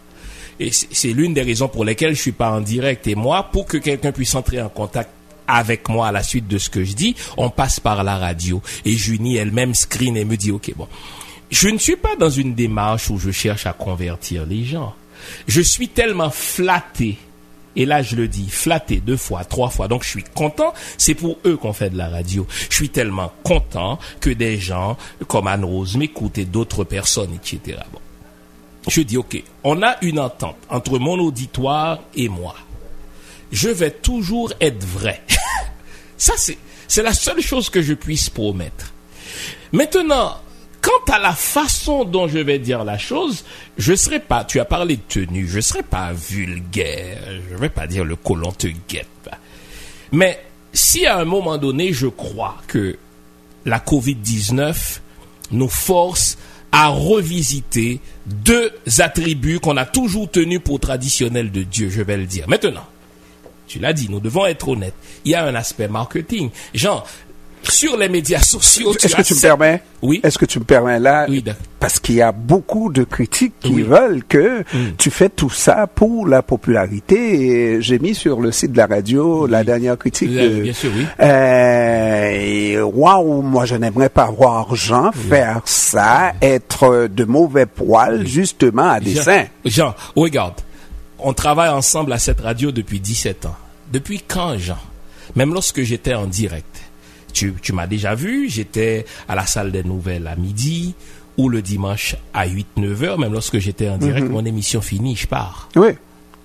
Et 0.61 0.71
c'est 0.71 0.89
c'est 0.93 1.13
l'une 1.13 1.35
des 1.35 1.43
raisons 1.43 1.69
pour 1.69 1.85
lesquelles 1.85 2.15
je 2.15 2.21
suis 2.21 2.33
pas 2.33 2.51
en 2.53 2.61
direct. 2.61 3.07
Et 3.09 3.15
moi, 3.15 3.49
pour 3.53 3.67
que 3.67 3.79
quelqu'un 3.79 4.13
puisse 4.13 4.35
entrer 4.35 4.63
en 4.63 4.69
contact 4.69 5.11
avec 5.49 5.89
moi 5.89 6.07
à 6.09 6.13
la 6.13 6.23
suite 6.23 6.47
de 6.47 6.57
ce 6.57 6.71
que 6.71 6.85
je 6.85 6.93
dis, 6.95 7.17
on 7.37 7.51
passe 7.51 7.81
par 7.81 8.05
la 8.05 8.17
radio. 8.17 8.63
Et 8.85 8.93
Junie 8.93 9.37
elle-même 9.37 9.75
screen 9.75 10.17
et 10.17 10.25
me 10.25 10.37
dit, 10.37 10.53
OK, 10.53 10.73
bon. 10.77 10.87
Je 11.53 11.69
ne 11.69 11.77
suis 11.77 11.97
pas 11.97 12.17
dans 12.17 12.31
une 12.31 12.55
démarche 12.55 13.11
où 13.11 13.19
je 13.19 13.31
cherche 13.31 13.67
à 13.67 13.75
convertir 13.75 14.47
les 14.47 14.65
gens. 14.65 14.95
Je 15.47 15.61
suis 15.61 15.89
tellement 15.89 16.31
flatté. 16.31 17.19
Et 17.77 17.85
là, 17.85 18.03
je 18.03 18.17
le 18.17 18.27
dis, 18.27 18.49
flatté 18.49 19.01
deux 19.01 19.19
fois, 19.19 19.45
trois 19.45 19.69
fois. 19.69 19.87
Donc, 19.87 20.03
je 20.03 20.09
suis 20.09 20.25
content. 20.25 20.73
C'est 20.97 21.15
pour 21.15 21.39
eux 21.45 21.59
qu'on 21.59 21.75
fait 21.75 21.91
de 21.91 21.99
la 21.99 22.09
radio. 22.09 22.47
Je 22.71 22.75
suis 22.75 22.89
tellement 22.89 23.31
content 23.45 23.99
que 24.21 24.31
des 24.31 24.59
gens 24.59 24.97
comme 25.29 25.47
Anne-Rose 25.47 25.97
m'écoutent 25.99 26.39
et 26.39 26.47
d'autres 26.47 26.85
personnes, 26.85 27.35
etc. 27.35 27.79
Bon. 27.93 28.01
Je 28.89 29.03
dis, 29.03 29.19
OK, 29.19 29.43
on 29.63 29.83
a 29.83 29.97
une 30.01 30.21
entente 30.21 30.57
entre 30.71 30.99
mon 30.99 31.19
auditoire 31.19 32.01
et 32.15 32.31
moi. 32.31 32.57
Je 33.53 33.69
vais 33.69 33.91
toujours 33.91 34.55
être 34.59 34.83
vrai. 34.85 35.23
Ça, 36.17 36.33
c'est, 36.39 36.57
c'est 36.89 37.03
la 37.03 37.13
seule 37.13 37.43
chose 37.43 37.69
que 37.69 37.83
je 37.83 37.93
puisse 37.93 38.31
promettre. 38.31 38.93
Maintenant, 39.73 40.39
quant 40.83 41.15
à 41.15 41.19
la 41.19 41.33
façon 41.33 42.05
dont 42.05 42.29
je 42.29 42.39
vais 42.39 42.59
dire 42.59 42.85
la 42.85 42.99
chose, 42.99 43.45
je 43.79 43.95
serai 43.95 44.21
pas, 44.21 44.45
tu 44.45 44.61
as 44.61 44.65
parlé 44.65 44.97
de 44.97 45.03
tenue, 45.09 45.49
je 45.49 45.61
serai 45.61 45.83
pas 45.83 46.13
vulgaire, 46.13 47.23
je 47.51 47.57
vais 47.57 47.71
pas 47.71 47.87
dire 47.87 48.05
le 48.05 48.17
colon 48.17 48.53
te 48.53 48.67
guette. 48.89 49.07
Mais 50.11 50.45
si 50.73 51.07
à 51.07 51.19
un 51.19 51.25
moment 51.25 51.57
donné, 51.57 51.93
je 51.93 52.09
crois 52.09 52.57
que 52.67 52.99
la 53.65 53.79
Covid-19 53.79 55.01
nous 55.53 55.69
force 55.69 56.37
à 56.73 56.89
revisiter 56.89 58.01
deux 58.27 58.73
attributs 58.99 59.61
qu'on 59.61 59.77
a 59.77 59.85
toujours 59.85 60.31
tenus 60.31 60.61
pour 60.65 60.81
traditionnels 60.81 61.53
de 61.53 61.63
Dieu, 61.63 61.91
je 61.91 62.03
vais 62.03 62.17
le 62.17 62.27
dire. 62.27 62.49
Maintenant, 62.49 62.87
tu 63.67 63.79
l'as 63.79 63.93
dit, 63.93 64.09
nous 64.11 64.21
devons 64.21 64.47
être 64.47 64.69
honnêtes. 64.69 64.95
Il 65.25 65.33
y 65.33 65.35
a 65.35 65.45
un 65.45 65.55
aspect 65.55 65.89
marketing. 65.89 66.51
Genre, 66.75 67.07
sur 67.63 67.97
les 67.97 68.09
médias 68.09 68.41
sociaux, 68.41 68.93
Est-ce 68.95 69.15
que 69.17 69.23
tu 69.23 69.35
me 69.35 69.41
permets? 69.41 69.83
Oui. 70.03 70.21
Est-ce 70.23 70.39
que 70.39 70.45
tu 70.47 70.59
me 70.59 70.65
permets 70.65 70.99
là? 70.99 71.27
Oui, 71.29 71.43
d'accord. 71.43 71.63
Parce 71.79 71.99
qu'il 72.01 72.15
y 72.17 72.23
a 72.23 72.33
beaucoup 72.33 72.91
de 72.93 73.03
critiques 73.05 73.55
qui 73.61 73.73
Oui. 73.73 73.83
veulent 73.83 74.23
que 74.29 74.61
Mm. 74.61 74.95
tu 74.99 75.11
fais 75.11 75.29
tout 75.29 75.51
ça 75.51 75.87
pour 75.87 76.27
la 76.27 76.43
popularité. 76.43 77.81
J'ai 77.83 77.99
mis 77.99 78.15
sur 78.15 78.41
le 78.41 78.53
site 78.53 78.73
de 78.73 78.77
la 78.79 78.87
radio 78.87 79.47
la 79.47 79.65
dernière 79.65 79.97
critique. 79.99 80.31
Euh, 80.33 80.57
de- 80.59 80.63
bien 80.63 80.73
sûr, 80.73 80.91
oui. 80.95 81.07
Euh, 81.21 82.83
Waouh, 82.83 83.43
moi 83.43 83.65
je 83.65 83.75
n'aimerais 83.77 84.09
pas 84.09 84.27
voir 84.31 84.75
Jean 84.75 85.13
faire 85.13 85.61
ça, 85.65 86.33
être 86.43 87.09
de 87.09 87.25
mauvais 87.25 87.67
poil 87.67 88.27
justement 88.27 88.91
à 88.91 89.01
dessein. 89.01 89.45
Jean, 89.65 89.87
Jean, 89.89 89.95
regarde. 90.17 90.55
On 91.19 91.33
travaille 91.33 91.69
ensemble 91.71 92.13
à 92.13 92.19
cette 92.19 92.41
radio 92.41 92.73
depuis 92.73 92.99
17 93.01 93.47
ans. 93.47 93.55
Depuis 93.93 94.21
quand, 94.27 94.59
Jean? 94.59 94.79
Même 95.37 95.53
lorsque 95.55 95.83
j'étais 95.83 96.15
en 96.15 96.27
direct. 96.27 96.67
Tu, 97.33 97.55
tu 97.63 97.73
m'as 97.73 97.87
déjà 97.87 98.15
vu, 98.15 98.49
j'étais 98.49 99.05
à 99.29 99.35
la 99.35 99.47
salle 99.47 99.73
des 99.73 99.85
nouvelles 99.85 100.27
à 100.27 100.37
midi 100.37 100.95
ou 101.37 101.49
le 101.49 101.63
dimanche 101.63 102.17
à 102.35 102.47
8-9 102.47 103.05
heures, 103.05 103.19
même 103.19 103.33
lorsque 103.33 103.59
j'étais 103.59 103.89
en 103.89 103.97
direct, 103.97 104.29
mon 104.29 104.45
émission 104.45 104.81
finie, 104.81 105.17
je 105.17 105.27
pars. 105.27 105.69
Oui, 105.77 105.91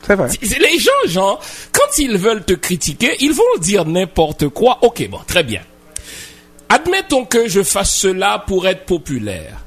c'est 0.06 0.15
vrai. 0.15 0.30
Les 0.41 0.80
gens, 1.10 1.39
quand 1.71 1.97
ils 1.97 2.17
veulent 2.17 2.45
te 2.45 2.54
critiquer, 2.54 3.15
ils 3.19 3.34
vont 3.34 3.43
dire 3.60 3.86
n'importe 3.86 4.47
quoi. 4.50 4.80
Ok, 4.82 5.08
bon, 5.10 5.19
très 5.28 5.43
bien. 5.43 5.62
Admettons 6.69 7.26
que 7.26 7.47
je 7.47 7.63
fasse 7.63 7.95
cela 7.95 8.43
pour 8.45 8.67
être 8.67 8.86
populaire. 8.86 9.63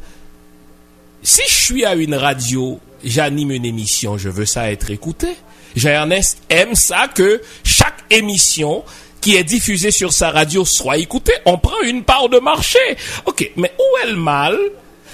si 1.23 1.43
je 1.49 1.55
suis 1.55 1.85
à 1.85 1.95
une 1.95 2.15
radio, 2.15 2.79
j'anime 3.05 3.53
une 3.53 3.65
émission, 3.65 4.19
je 4.19 4.29
veux 4.29 4.47
ça 4.47 4.71
être 4.71 4.91
écouté. 4.91 5.29
Jean-Ernest 5.77 6.43
aime 6.49 6.75
ça 6.75 7.09
que 7.09 7.41
chaque 7.65 8.05
émission 8.11 8.85
qui 9.21 9.37
est 9.37 9.45
diffusée 9.45 9.91
sur 9.91 10.13
sa 10.13 10.31
radio 10.31 10.65
soit 10.65 10.99
écoutée. 10.99 11.35
On 11.45 11.59
prend 11.59 11.81
une 11.85 12.03
part 12.03 12.29
de 12.29 12.39
marché. 12.39 12.79
Ok, 13.27 13.51
mais 13.57 13.73
où 13.79 14.07
est 14.07 14.11
le 14.11 14.17
mal 14.17 14.57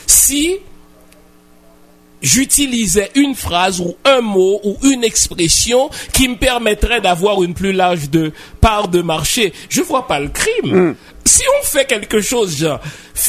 si 0.07 0.57
j'utilisais 2.23 3.11
une 3.15 3.35
phrase 3.35 3.81
ou 3.81 3.97
un 4.05 4.21
mot 4.21 4.61
ou 4.65 4.79
une 4.85 5.05
expression 5.05 5.91
qui 6.13 6.29
me 6.29 6.37
permettrait 6.37 7.01
d'avoir 7.01 7.43
une 7.43 7.55
plus 7.55 7.73
large 7.73 8.11
de 8.11 8.33
part 8.61 8.89
de 8.89 9.03
marché? 9.03 9.53
Je 9.69 9.83
vois 9.83 10.07
pas 10.07 10.21
le 10.21 10.29
crime. 10.29 10.91
Mm. 10.91 10.97
Si 11.25 11.43
on 11.61 11.67
fait 11.67 11.87
quelque 11.87 12.21
chose, 12.21 12.57
genre, 12.57 12.81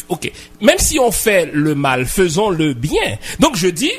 ok, 0.09 0.31
même 0.61 0.77
si 0.77 0.99
on 0.99 1.11
fait 1.11 1.49
le 1.51 1.73
mal, 1.73 2.05
faisons 2.05 2.49
le 2.51 2.73
bien. 2.73 3.17
Donc 3.39 3.55
je 3.55 3.67
dis, 3.67 3.91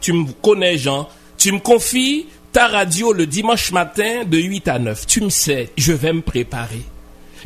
tu 0.00 0.12
me 0.12 0.26
connais, 0.42 0.76
Jean, 0.76 1.08
tu 1.38 1.52
me 1.52 1.58
confies 1.58 2.26
ta 2.56 2.68
radio 2.68 3.12
le 3.12 3.26
dimanche 3.26 3.70
matin 3.70 4.24
de 4.24 4.38
8 4.38 4.68
à 4.68 4.78
9. 4.78 5.06
Tu 5.06 5.20
me 5.20 5.28
sais, 5.28 5.68
je 5.76 5.92
vais 5.92 6.14
me 6.14 6.22
préparer. 6.22 6.80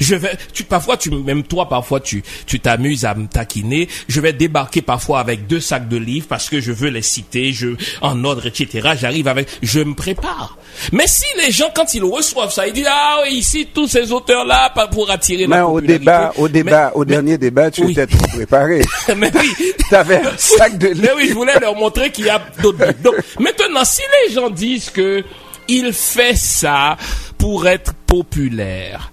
Je 0.01 0.15
vais, 0.15 0.33
tu, 0.53 0.65
parfois, 0.65 0.97
tu, 0.97 1.11
même 1.11 1.43
toi, 1.43 1.69
parfois, 1.69 2.01
tu, 2.01 2.23
tu 2.47 2.59
t'amuses 2.61 3.05
à 3.05 3.15
me 3.15 3.27
taquiner. 3.27 3.89
Je 4.09 4.21
vais 4.21 4.33
débarquer 4.33 4.83
parfois 4.83 5.21
avec 5.21 5.47
deux 5.47 5.61
sacs 5.61 5.89
de 5.89 5.97
livres 5.97 6.27
parce 6.29 6.49
que 6.49 6.61
je 6.61 6.73
veux 6.73 6.89
les 6.89 7.03
citer, 7.03 7.53
je, 7.53 7.69
en 8.01 8.25
ordre, 8.25 8.47
etc. 8.47 8.91
J'arrive 8.99 9.29
avec, 9.29 9.49
je 9.63 9.81
me 9.81 9.95
prépare. 9.95 10.57
Mais 10.93 11.07
si 11.07 11.27
les 11.39 11.51
gens, 11.51 11.71
quand 11.75 11.95
ils 11.95 12.05
reçoivent 12.05 12.53
ça, 12.53 12.67
ils 12.67 12.73
disent, 12.73 12.89
ah 12.89 13.21
oui, 13.23 13.37
ici, 13.37 13.69
tous 13.73 13.87
ces 13.87 14.11
auteurs-là, 14.13 14.73
pour 14.91 15.11
attirer 15.11 15.47
mais 15.47 15.57
la 15.57 15.67
au 15.67 15.81
débat, 15.81 16.33
au 16.37 16.49
débat, 16.49 16.93
au 16.95 17.05
dernier 17.05 17.39
débat, 17.39 17.71
tu 17.71 17.91
étais 17.91 18.07
trop 18.07 18.27
préparé. 18.29 18.83
mais 19.17 19.31
oui. 19.35 19.73
avais 19.93 20.23
un 20.25 20.37
sac 20.37 20.79
de 20.79 20.89
livres. 20.89 21.01
Mais 21.03 21.13
oui, 21.17 21.29
je 21.29 21.35
voulais 21.35 21.59
leur 21.61 21.75
montrer 21.75 22.11
qu'il 22.11 22.27
y 22.27 22.31
a 22.31 22.41
d'autres. 22.63 22.93
Donc, 23.03 23.17
maintenant, 23.39 23.85
si 23.85 24.03
les 24.27 24.35
gens 24.35 24.51
disent 24.51 24.91
que 24.91 25.25
il 25.69 25.93
fait 25.93 26.37
ça 26.37 26.97
pour 27.39 27.69
être 27.69 27.95
populaire, 28.07 29.13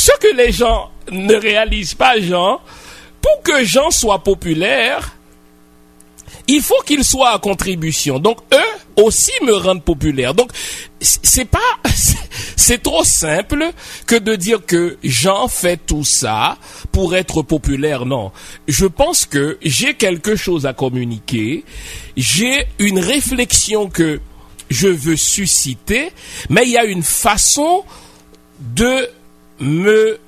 ce 0.00 0.12
que 0.18 0.34
les 0.34 0.50
gens 0.50 0.90
ne 1.12 1.34
réalisent 1.34 1.92
pas, 1.92 2.18
Jean, 2.18 2.62
pour 3.20 3.42
que 3.42 3.62
Jean 3.64 3.90
soit 3.90 4.20
populaire, 4.20 5.14
il 6.48 6.62
faut 6.62 6.80
qu'il 6.86 7.04
soit 7.04 7.32
à 7.32 7.38
contribution. 7.38 8.18
Donc 8.18 8.38
eux 8.54 9.02
aussi 9.04 9.30
me 9.42 9.52
rendent 9.52 9.84
populaire. 9.84 10.32
Donc 10.32 10.52
c'est 11.00 11.44
pas 11.44 11.58
c'est 12.56 12.82
trop 12.82 13.04
simple 13.04 13.72
que 14.06 14.16
de 14.16 14.36
dire 14.36 14.64
que 14.64 14.96
Jean 15.04 15.48
fait 15.48 15.76
tout 15.76 16.04
ça 16.04 16.56
pour 16.92 17.14
être 17.14 17.42
populaire. 17.42 18.06
Non, 18.06 18.32
je 18.68 18.86
pense 18.86 19.26
que 19.26 19.58
j'ai 19.60 19.92
quelque 19.92 20.34
chose 20.34 20.64
à 20.64 20.72
communiquer. 20.72 21.62
J'ai 22.16 22.64
une 22.78 23.00
réflexion 23.00 23.90
que 23.90 24.18
je 24.70 24.88
veux 24.88 25.16
susciter, 25.16 26.10
mais 26.48 26.62
il 26.62 26.70
y 26.70 26.78
a 26.78 26.84
une 26.84 27.02
façon 27.02 27.84
de 28.60 29.10
me, 29.60 30.18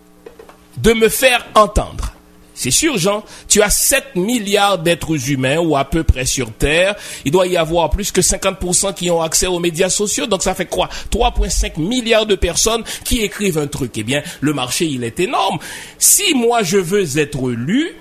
de 0.79 0.93
me 0.93 1.09
faire 1.09 1.47
entendre. 1.55 2.13
C'est 2.55 2.71
sûr, 2.71 2.99
Jean, 2.99 3.25
tu 3.49 3.63
as 3.63 3.71
7 3.71 4.15
milliards 4.15 4.79
d'êtres 4.79 5.31
humains 5.31 5.59
ou 5.59 5.77
à 5.77 5.85
peu 5.85 6.05
près 6.05 6.27
sur 6.27 6.53
Terre. 6.53 6.95
Il 7.25 7.33
doit 7.33 7.47
y 7.47 7.57
avoir 7.57 7.91
plus 7.91 8.13
que 8.13 8.21
50% 8.21 8.95
qui 8.95 9.11
ont 9.11 9.23
accès 9.23 9.47
aux 9.47 9.59
médias 9.59 9.89
sociaux. 9.89 10.27
Donc 10.27 10.43
ça 10.43 10.55
fait 10.55 10.67
quoi? 10.67 10.89
3,5 11.11 11.81
milliards 11.81 12.27
de 12.27 12.35
personnes 12.35 12.85
qui 13.05 13.23
écrivent 13.23 13.59
un 13.59 13.67
truc. 13.67 13.93
Eh 13.97 14.05
bien, 14.05 14.23
le 14.41 14.53
marché, 14.53 14.87
il 14.87 15.03
est 15.03 15.19
énorme. 15.19 15.59
Si 15.99 16.35
moi, 16.35 16.63
je 16.63 16.79
veux 16.79 17.19
être 17.19 17.49
lu, 17.51 17.97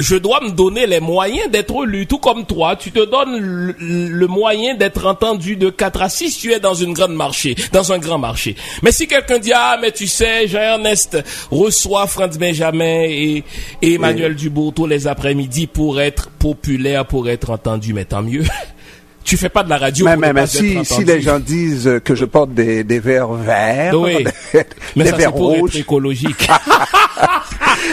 je 0.00 0.16
dois 0.16 0.40
me 0.40 0.50
donner 0.50 0.86
les 0.86 1.00
moyens 1.00 1.50
d'être 1.50 1.84
lu, 1.84 2.06
tout 2.06 2.18
comme 2.18 2.46
toi, 2.46 2.74
tu 2.76 2.90
te 2.90 3.04
donnes 3.04 3.74
le, 3.78 4.26
moyen 4.26 4.74
d'être 4.74 5.06
entendu 5.06 5.56
de 5.56 5.68
4 5.70 6.02
à 6.02 6.08
6, 6.08 6.38
tu 6.38 6.52
es 6.52 6.60
dans 6.60 6.74
une 6.74 6.94
grande 6.94 7.14
marché, 7.14 7.54
dans 7.72 7.92
un 7.92 7.98
grand 7.98 8.18
marché. 8.18 8.56
Mais 8.82 8.92
si 8.92 9.06
quelqu'un 9.06 9.38
dit, 9.38 9.52
ah, 9.54 9.78
mais 9.80 9.92
tu 9.92 10.06
sais, 10.06 10.48
Jean-Ernest 10.48 11.18
reçoit 11.50 12.06
Franz 12.06 12.38
Benjamin 12.38 13.02
et, 13.02 13.44
Emmanuel 13.82 14.34
Dubourg 14.34 14.72
tous 14.74 14.86
les 14.86 15.06
après-midi 15.06 15.66
pour 15.66 16.00
être 16.00 16.30
populaire, 16.30 17.06
pour 17.06 17.28
être 17.28 17.50
entendu, 17.50 17.92
mais 17.92 18.06
tant 18.06 18.22
mieux. 18.22 18.44
tu 19.24 19.36
fais 19.36 19.48
pas 19.48 19.62
de 19.62 19.68
la 19.68 19.76
radio. 19.78 20.06
Mais, 20.06 20.16
mais, 20.16 20.32
mais 20.32 20.46
si, 20.46 20.82
si 20.84 21.04
les 21.04 21.20
gens 21.20 21.38
disent 21.38 22.00
que 22.04 22.14
je 22.14 22.24
porte 22.24 22.54
des, 22.54 22.84
des 22.84 23.00
verres 23.00 23.32
verts, 23.32 23.94
oui. 24.00 24.24
des, 24.54 24.62
mais 24.96 25.04
des 25.04 25.10
ça, 25.10 25.16
verres 25.16 25.32
pour 25.32 25.50
rouges. 25.50 25.76
Être 25.76 25.80
écologique. 25.80 26.48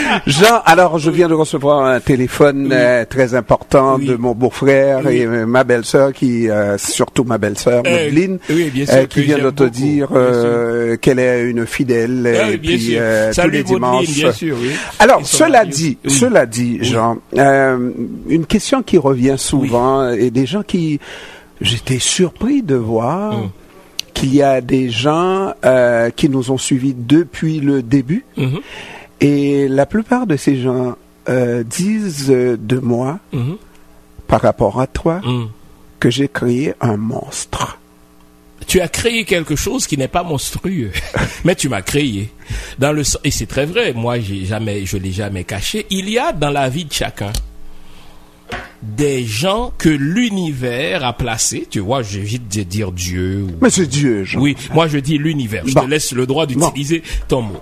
Jean, 0.26 0.62
alors 0.64 0.98
je 0.98 1.10
viens 1.10 1.28
de 1.28 1.34
recevoir 1.34 1.84
un 1.84 2.00
téléphone 2.00 2.70
euh, 2.72 3.04
très 3.04 3.34
important 3.34 3.96
Oui. 3.98 4.06
de 4.06 4.16
mon 4.16 4.34
beau-frère 4.34 5.02
Oui. 5.04 5.18
et 5.18 5.26
euh, 5.26 5.46
ma 5.46 5.64
belle-sœur, 5.64 6.12
qui 6.12 6.48
euh, 6.48 6.76
surtout 6.78 7.24
ma 7.24 7.38
belle-sœur, 7.38 7.82
Madeleine, 7.84 8.38
oui, 8.50 8.70
bien 8.70 8.86
sûr, 8.86 8.94
euh, 8.94 9.02
que 9.02 9.06
qui 9.08 9.22
vient 9.22 9.38
de 9.38 9.50
te 9.50 9.64
beaucoup, 9.64 9.70
dire 9.70 10.08
euh, 10.12 10.96
qu'elle 10.96 11.18
est 11.18 11.42
une 11.48 11.66
fidèle 11.66 12.38
Ah 12.40 12.50
et 12.50 12.58
puis 12.58 12.96
tous 13.34 13.48
les 13.50 13.62
dimanches. 13.62 14.08
bien 14.14 14.32
sûr, 14.32 14.56
oui. 14.60 14.70
Alors, 14.98 15.24
cela 15.26 15.64
dit, 15.64 15.98
cela 16.06 16.46
dit, 16.46 16.78
Jean, 16.82 17.18
euh, 17.36 17.90
une 18.28 18.46
question 18.46 18.82
qui 18.82 18.98
revient 18.98 19.36
souvent 19.36 20.10
et 20.10 20.30
des 20.30 20.46
gens 20.46 20.62
qui, 20.62 21.00
j'étais 21.60 21.98
surpris 21.98 22.62
de 22.62 22.74
voir 22.76 23.36
Mm. 23.38 23.50
qu'il 24.14 24.34
y 24.34 24.42
a 24.42 24.60
des 24.60 24.90
gens 24.90 25.52
euh, 25.64 26.10
qui 26.10 26.28
nous 26.28 26.50
ont 26.50 26.58
suivis 26.58 26.94
depuis 26.96 27.60
le 27.60 27.82
début 27.82 28.24
et 29.20 29.68
la 29.68 29.86
plupart 29.86 30.26
de 30.26 30.36
ces 30.36 30.60
gens 30.60 30.96
euh, 31.28 31.62
disent 31.64 32.28
de 32.28 32.78
moi, 32.78 33.18
mhm, 33.32 33.56
par 34.26 34.40
rapport 34.42 34.80
à 34.80 34.86
toi, 34.86 35.20
mhm. 35.24 35.48
que 36.00 36.10
j'ai 36.10 36.28
créé 36.28 36.74
un 36.80 36.96
monstre. 36.96 37.78
tu 38.66 38.80
as 38.80 38.88
créé 38.88 39.24
quelque 39.24 39.56
chose 39.56 39.86
qui 39.86 39.96
n'est 39.96 40.08
pas 40.08 40.22
monstrueux, 40.22 40.90
mais 41.44 41.54
tu 41.54 41.68
m'as 41.68 41.82
créé. 41.82 42.30
Dans 42.78 42.92
le 42.92 43.02
et 43.24 43.30
c'est 43.30 43.46
très 43.46 43.66
vrai. 43.66 43.92
Moi, 43.94 44.20
j'ai 44.20 44.44
jamais, 44.44 44.84
je 44.86 44.96
l'ai 44.96 45.12
jamais 45.12 45.44
caché. 45.44 45.86
Il 45.90 46.08
y 46.10 46.18
a 46.18 46.32
dans 46.32 46.50
la 46.50 46.68
vie 46.68 46.84
de 46.84 46.92
chacun 46.92 47.32
des 48.82 49.24
gens 49.24 49.72
que 49.78 49.88
l'univers 49.88 51.04
a 51.04 51.12
placés. 51.12 51.66
Tu 51.70 51.80
vois, 51.80 52.02
j'évite 52.02 52.54
de 52.54 52.62
dire 52.62 52.92
Dieu. 52.92 53.44
Ou... 53.48 53.56
Mais 53.60 53.70
c'est 53.70 53.86
Dieu, 53.86 54.24
Jean. 54.24 54.40
Oui, 54.40 54.56
moi 54.72 54.86
je 54.88 54.98
dis 54.98 55.18
l'univers. 55.18 55.64
Je 55.66 55.74
Bon. 55.74 55.82
te 55.82 55.86
laisse 55.86 56.12
le 56.12 56.26
droit 56.26 56.46
d'utiliser 56.46 57.02
ton 57.26 57.42
mot. 57.42 57.60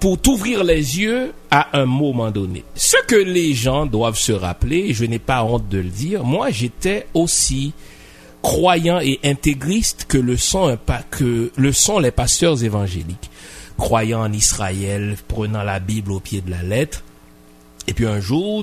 Pour 0.00 0.18
t'ouvrir 0.18 0.62
les 0.62 0.98
yeux 0.98 1.32
à 1.50 1.78
un 1.78 1.86
moment 1.86 2.30
donné. 2.30 2.64
Ce 2.74 2.96
que 3.06 3.16
les 3.16 3.54
gens 3.54 3.86
doivent 3.86 4.18
se 4.18 4.32
rappeler, 4.32 4.92
je 4.92 5.04
n'ai 5.04 5.18
pas 5.18 5.42
honte 5.42 5.68
de 5.68 5.78
le 5.78 5.88
dire, 5.88 6.22
moi 6.22 6.50
j'étais 6.50 7.06
aussi 7.14 7.72
croyant 8.42 9.00
et 9.00 9.18
intégriste 9.24 10.06
que 10.08 10.18
le 10.18 10.36
sont, 10.36 10.78
que 11.10 11.50
le 11.56 11.72
sont 11.72 11.98
les 11.98 12.12
pasteurs 12.12 12.62
évangéliques. 12.62 13.30
Croyant 13.76 14.20
en 14.20 14.32
Israël, 14.32 15.16
prenant 15.28 15.62
la 15.62 15.80
Bible 15.80 16.12
au 16.12 16.20
pied 16.20 16.42
de 16.42 16.50
la 16.50 16.62
lettre. 16.62 17.02
Et 17.88 17.92
puis 17.92 18.06
un 18.06 18.20
jour, 18.20 18.54